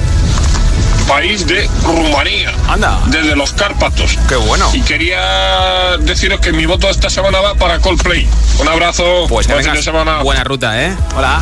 país 1.07 1.47
de 1.47 1.71
Rumanía. 1.85 2.53
Anda. 2.69 2.99
Desde 3.07 3.37
los 3.37 3.53
Cárpatos. 3.53 4.19
Qué 4.29 4.35
bueno. 4.35 4.69
Y 4.73 4.81
quería 4.81 5.97
deciros 6.01 6.41
que 6.41 6.51
mi 6.51 6.67
voto 6.67 6.91
esta 6.91 7.09
semana 7.09 7.41
va 7.41 7.55
para 7.55 7.79
Coldplay. 7.79 8.27
Un 8.59 8.67
abrazo. 8.67 9.27
Pues 9.29 9.47
que 9.47 9.53
buen 9.53 9.65
fin 9.65 9.73
tengas 9.73 9.87
de 9.87 9.93
semana. 9.93 10.23
buena 10.25 10.43
ruta, 10.43 10.83
¿eh? 10.83 10.97
Hola. 11.17 11.41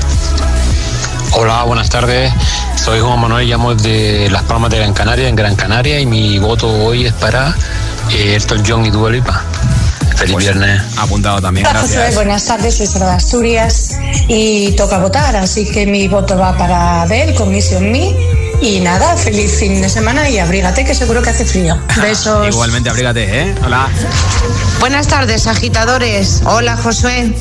Hola, 1.32 1.62
buenas 1.62 1.88
tardes. 1.88 2.30
Soy 2.76 3.00
Juan 3.00 3.18
Manuel, 3.18 3.48
llamo 3.48 3.74
de 3.74 4.28
Las 4.30 4.42
Palmas 4.42 4.70
de 4.70 4.76
Gran 4.76 4.92
Canaria, 4.92 5.26
en 5.26 5.36
Gran 5.36 5.56
Canaria, 5.56 5.98
y 5.98 6.04
mi 6.04 6.38
voto 6.38 6.68
hoy 6.68 7.06
es 7.06 7.14
para 7.14 7.56
eh, 8.10 8.34
Elton 8.36 8.62
John 8.68 8.84
y 8.84 8.90
Dua 8.90 9.10
Lipa. 9.10 9.42
Feliz 10.20 10.36
viernes. 10.36 10.82
Apuntado 10.98 11.40
también, 11.40 11.66
Hola 11.66 11.78
gracias. 11.78 12.14
buenas 12.14 12.44
tardes, 12.44 12.76
soy 12.76 12.86
Sara 12.86 13.06
de 13.06 13.12
Asturias 13.12 13.98
y 14.28 14.70
toca 14.72 14.98
votar, 14.98 15.34
así 15.34 15.64
que 15.64 15.86
mi 15.86 16.08
voto 16.08 16.36
va 16.36 16.54
para 16.58 17.00
Abel 17.00 17.34
con 17.34 17.50
Mission 17.50 17.90
Me. 17.90 18.14
Y 18.62 18.80
nada, 18.80 19.16
feliz 19.16 19.58
fin 19.58 19.80
de 19.80 19.88
semana 19.88 20.28
y 20.28 20.38
abrígate 20.38 20.84
que 20.84 20.94
seguro 20.94 21.22
que 21.22 21.30
hace 21.30 21.44
frío. 21.46 21.78
Besos. 22.02 22.46
Igualmente, 22.48 22.90
abrígate, 22.90 23.40
¿eh? 23.42 23.54
Hola. 23.64 23.88
Buenas 24.80 25.06
tardes, 25.08 25.46
agitadores. 25.46 26.42
Hola, 26.44 26.76
Josué. 26.76 27.34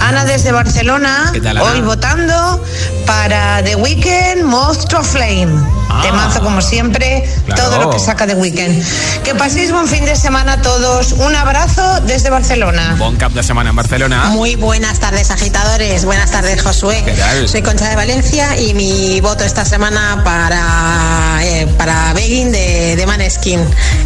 Ana 0.00 0.24
desde 0.24 0.50
Barcelona. 0.52 1.30
¿Qué 1.32 1.40
tal, 1.40 1.58
Ana? 1.58 1.70
Hoy 1.70 1.80
votando 1.80 2.62
para 3.06 3.62
The 3.62 3.76
Weeknd, 3.76 4.42
Monster 4.44 5.02
Flame. 5.04 5.48
Temazo 6.02 6.40
como 6.40 6.60
siempre, 6.60 7.22
Claro. 7.46 7.62
todo 7.62 7.78
lo 7.82 7.90
que 7.90 7.98
saca 8.00 8.26
The 8.26 8.34
Weeknd. 8.34 8.82
Que 9.22 9.34
paséis 9.34 9.70
buen 9.70 9.86
fin 9.86 10.04
de 10.04 10.16
semana 10.16 10.54
a 10.54 10.62
todos. 10.62 11.12
Un 11.12 11.36
abrazo 11.36 12.00
desde 12.00 12.30
Barcelona. 12.30 12.96
Bon 12.98 13.14
cap 13.16 13.32
de 13.32 13.44
semana 13.44 13.70
en 13.70 13.76
Barcelona. 13.76 14.24
Muy 14.30 14.56
buenas 14.56 14.98
tardes, 14.98 15.30
agitadores. 15.30 16.04
Buenas 16.04 16.32
tardes, 16.32 16.62
Josué. 16.62 17.00
¿Qué 17.04 17.12
tal? 17.12 17.48
Soy 17.48 17.62
Concha 17.62 17.88
de 17.88 17.96
Valencia 17.96 18.58
y 18.60 18.74
mi 18.74 19.20
voto 19.20 19.44
esta 19.44 19.64
semana 19.64 20.20
para, 20.24 20.63
eh, 21.42 21.66
para 21.78 22.12
Begging 22.14 22.52
de, 22.52 22.96
de 22.96 23.06
Maneskin. 23.06 23.60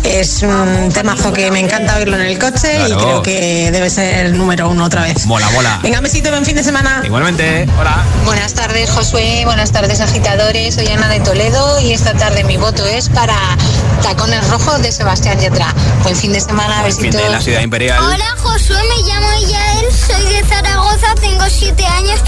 Es 0.05 0.43
un 0.43 0.91
temazo 0.93 1.33
que 1.33 1.51
me 1.51 1.61
encanta 1.61 1.97
oírlo 1.97 2.17
en 2.17 2.23
el 2.23 2.39
coche 2.39 2.73
y 2.89 2.93
creo 2.93 3.23
que 3.23 3.71
debe 3.71 3.91
ser 3.91 4.27
el 4.27 4.39
número 4.39 4.69
uno 4.69 4.85
otra 4.85 5.03
vez. 5.03 5.27
Mola, 5.27 5.49
mola. 5.51 5.79
Venga, 5.83 6.01
besito, 6.01 6.31
buen 6.31 6.45
fin 6.45 6.57
de 6.57 6.65
semana. 6.65 7.03
Igualmente, 7.05 7.69
hola. 7.79 8.05
Buenas 8.25 8.55
tardes, 8.55 8.91
Josué. 8.91 9.43
Buenas 9.45 9.73
tardes, 9.73 10.01
agitadores. 10.01 10.75
Soy 10.75 10.87
Ana 10.89 11.09
de 11.09 11.21
Toledo 11.21 11.81
y 11.81 11.93
esta 11.93 12.15
tarde 12.15 12.45
mi 12.45 12.57
voto 12.57 12.85
es 12.87 13.09
para 13.09 13.37
Tacones 14.03 14.47
Rojos 14.49 14.83
de 14.83 14.93
Sebastián 14.93 15.39
Yatra. 15.41 15.75
Buen 16.03 16.17
fin 16.17 16.33
de 16.33 16.41
semana, 16.41 16.77
Fin 16.77 16.85
besitos. 16.85 17.23
de 17.23 17.29
la 17.29 17.41
ciudad 17.41 17.61
imperial. 17.61 17.99
Hola 18.03 18.35
Josué, 18.39 18.77
me 18.77 19.09
llamo 19.09 19.29
Yael, 19.47 19.87
soy 19.93 20.33
de 20.35 20.45
Zaragoza, 20.49 21.15
tengo 21.21 21.45
7 21.49 21.85
años 21.87 22.21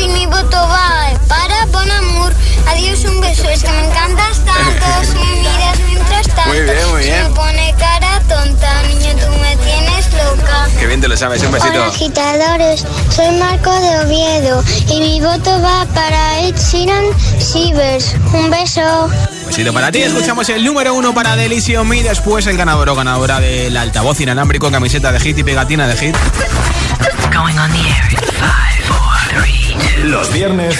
y 0.00 0.08
mi 0.08 0.26
voto 0.26 0.56
va 0.56 1.10
para 1.28 1.66
Bon 1.66 1.90
Amour. 1.90 2.32
Adiós, 2.68 3.04
un 3.04 3.20
beso, 3.20 3.48
es 3.48 3.62
que 3.62 3.75
me 3.76 3.86
encantas 3.86 4.44
tanto, 4.44 4.86
si 5.04 5.18
me 5.18 5.36
miras 5.40 5.78
mientras 5.86 6.26
tanto. 6.28 6.48
Muy 6.48 6.60
bien, 6.60 6.88
muy 6.90 7.02
bien. 7.02 7.22
Se 7.22 7.28
me 7.28 7.34
pone 7.34 7.74
cara 7.78 8.20
tonta, 8.28 8.82
niño, 8.82 9.14
tú 9.14 9.38
me 9.38 9.56
tienes 9.56 10.12
loca. 10.12 10.68
Qué 10.78 10.86
bien 10.86 11.00
te 11.00 11.08
lo 11.08 11.16
sabes, 11.16 11.42
un 11.42 11.52
besito. 11.52 11.74
Hola 11.74 11.86
agitadores, 11.86 12.84
soy 13.10 13.30
Marco 13.38 13.72
de 13.72 14.00
Oviedo 14.00 14.64
y 14.90 15.00
mi 15.00 15.20
voto 15.20 15.60
va 15.60 15.86
para 15.94 16.40
Ed 16.40 16.56
Sheeran 16.56 17.04
Shivers. 17.38 18.14
Un 18.32 18.50
beso. 18.50 19.08
Besito 19.46 19.72
para 19.72 19.92
ti. 19.92 20.02
Escuchamos 20.02 20.48
el 20.48 20.64
número 20.64 20.94
uno 20.94 21.14
para 21.14 21.36
Delicio 21.36 21.84
Me. 21.84 22.02
Después 22.02 22.46
el 22.46 22.56
ganador 22.56 22.88
o 22.88 22.94
ganadora 22.94 23.40
del 23.40 23.76
altavoz 23.76 24.20
inalámbrico, 24.20 24.70
camiseta 24.70 25.12
de 25.12 25.20
hit 25.20 25.38
y 25.38 25.44
pegatina 25.44 25.86
de 25.86 25.96
hit. 25.96 26.16
Going 27.32 27.58
on 27.58 27.70
the 27.70 27.78
air 27.78 28.10
in 28.10 28.18
five, 28.34 28.84
four, 28.86 29.42
three, 29.42 29.76
two. 29.78 30.08
Los 30.08 30.32
viernes 30.32 30.76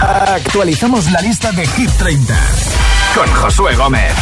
actualizamos 0.00 1.10
la 1.12 1.20
lista 1.20 1.52
de 1.52 1.66
Hit 1.66 1.90
30 1.98 2.34
con 3.14 3.26
Josué 3.34 3.74
Gómez. 3.76 4.12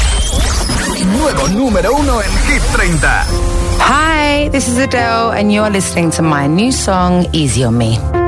Nuevo 1.07 1.49
número 1.49 1.95
uno 1.95 2.21
en 2.21 2.31
Hit 2.31 2.63
30. 2.73 3.27
Hi, 3.81 4.49
this 4.51 4.69
is 4.69 4.79
Adele, 4.79 5.33
and 5.33 5.53
you're 5.53 5.71
listening 5.71 6.11
to 6.11 6.23
my 6.23 6.47
new 6.47 6.73
song, 6.73 7.27
Easy 7.33 7.65
on 7.65 7.79
Me. 7.79 8.22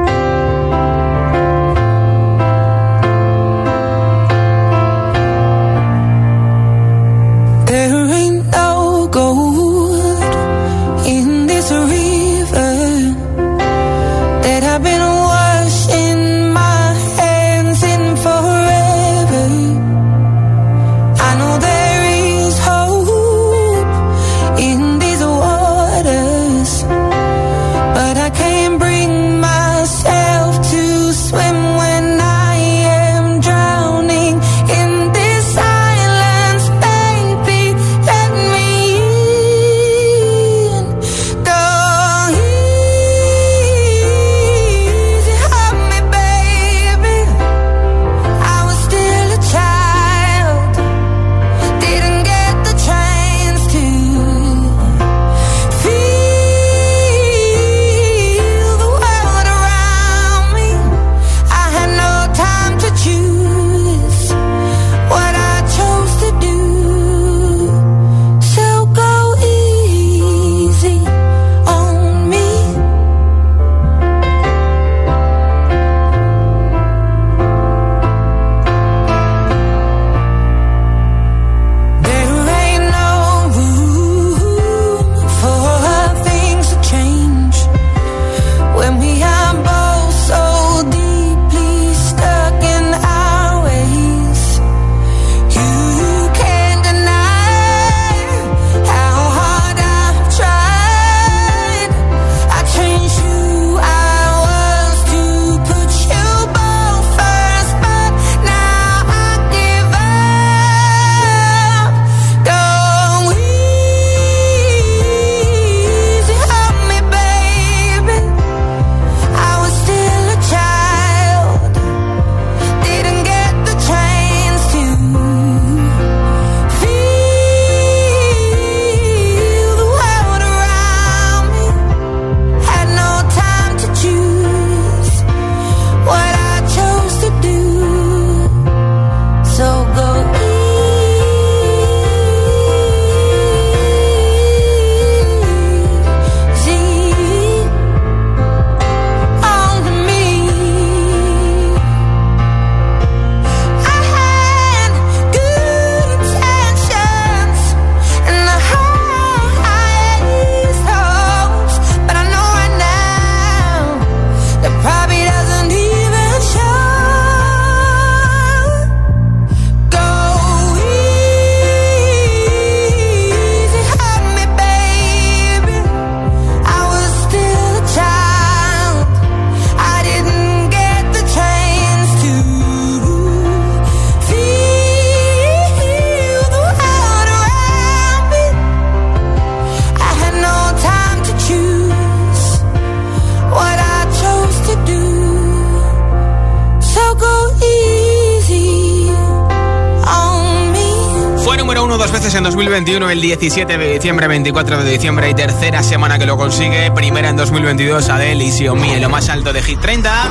17 203.36 203.78
de 203.78 203.92
diciembre, 203.94 204.28
24 204.28 204.84
de 204.84 204.92
diciembre 204.92 205.28
y 205.28 205.34
tercera 205.34 205.82
semana 205.82 206.20
que 206.20 206.24
lo 206.24 206.36
consigue. 206.36 206.92
Primera 206.92 207.30
en 207.30 207.36
2022, 207.36 208.08
Adele 208.08 208.44
y 208.44 208.52
Xiaomi 208.52 208.90
en 208.90 209.02
lo 209.02 209.08
más 209.10 209.28
alto 209.28 209.52
de 209.52 209.60
Hit 209.60 209.80
30. 209.80 210.28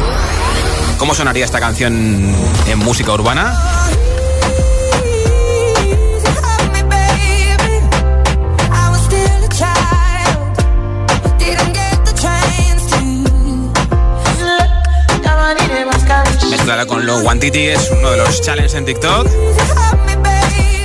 ¿Cómo 0.98 1.14
sonaría 1.14 1.44
esta 1.44 1.60
canción 1.60 2.34
en 2.66 2.80
música 2.80 3.12
urbana? 3.12 3.54
Mezclada 16.50 16.86
con 16.86 17.06
Low 17.06 17.20
Wantity, 17.20 17.68
es 17.68 17.92
uno 17.92 18.12
de 18.12 18.18
los 18.18 18.42
challenges 18.42 18.76
en 18.76 18.86
TikTok. 18.86 19.28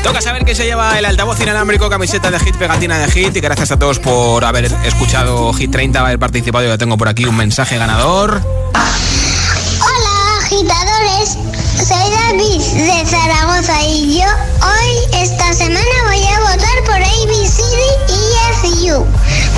Toca 0.02 0.20
saber 0.20 0.44
que 0.44 0.54
se 0.54 0.64
lleva 0.64 0.98
el 0.98 1.04
altavoz 1.04 1.40
inalámbrico, 1.40 1.90
camiseta 1.90 2.30
de 2.30 2.38
hit, 2.40 2.56
pegatina 2.56 2.98
de 2.98 3.10
hit. 3.10 3.36
Y 3.36 3.40
gracias 3.40 3.72
a 3.72 3.78
todos 3.78 3.98
por 3.98 4.44
haber 4.44 4.66
escuchado 4.84 5.52
Hit 5.52 5.70
30, 5.70 6.00
haber 6.00 6.18
participado. 6.18 6.66
Yo 6.66 6.78
tengo 6.78 6.96
por 6.96 7.08
aquí 7.08 7.24
un 7.24 7.36
mensaje 7.36 7.76
ganador. 7.78 8.40
Hola, 8.74 10.38
agitadores. 10.42 11.36
Soy 11.76 12.10
David 12.10 12.60
de 12.60 13.06
Zaragoza 13.06 13.82
y 13.82 14.18
yo 14.18 14.26
hoy, 14.66 15.22
esta 15.22 15.52
semana, 15.52 15.86
voy 16.06 16.24
a 16.24 16.40
votar 16.40 16.84
por 16.84 16.96
ABCD 16.96 17.80
y 18.08 18.88
FU. 18.88 19.06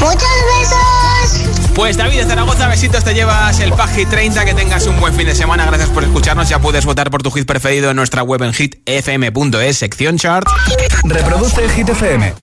¡Muchos 0.01 0.37
besos! 0.59 1.00
Pues 1.81 1.97
David 1.97 2.19
de 2.19 2.25
Zaragoza, 2.27 2.69
besitos, 2.69 3.03
te 3.03 3.15
llevas 3.15 3.59
el 3.59 3.73
Hit 3.73 4.11
30. 4.11 4.45
Que 4.45 4.53
tengas 4.53 4.87
un 4.87 5.01
buen 5.01 5.15
fin 5.15 5.27
de 5.27 5.35
semana. 5.35 5.65
Gracias 5.65 5.89
por 5.89 6.05
escucharnos. 6.05 6.47
Ya 6.47 6.59
puedes 6.59 6.85
votar 6.85 7.11
por 7.11 7.23
tu 7.23 7.31
hit 7.31 7.47
preferido 7.47 7.89
en 7.89 7.97
nuestra 7.97 8.23
web 8.23 8.43
en 8.43 8.53
hitfm.es, 8.53 9.79
sección 9.79 10.19
chart. 10.19 10.47
Reproduce 11.05 11.67
Hit 11.71 11.89
FM. 11.89 12.35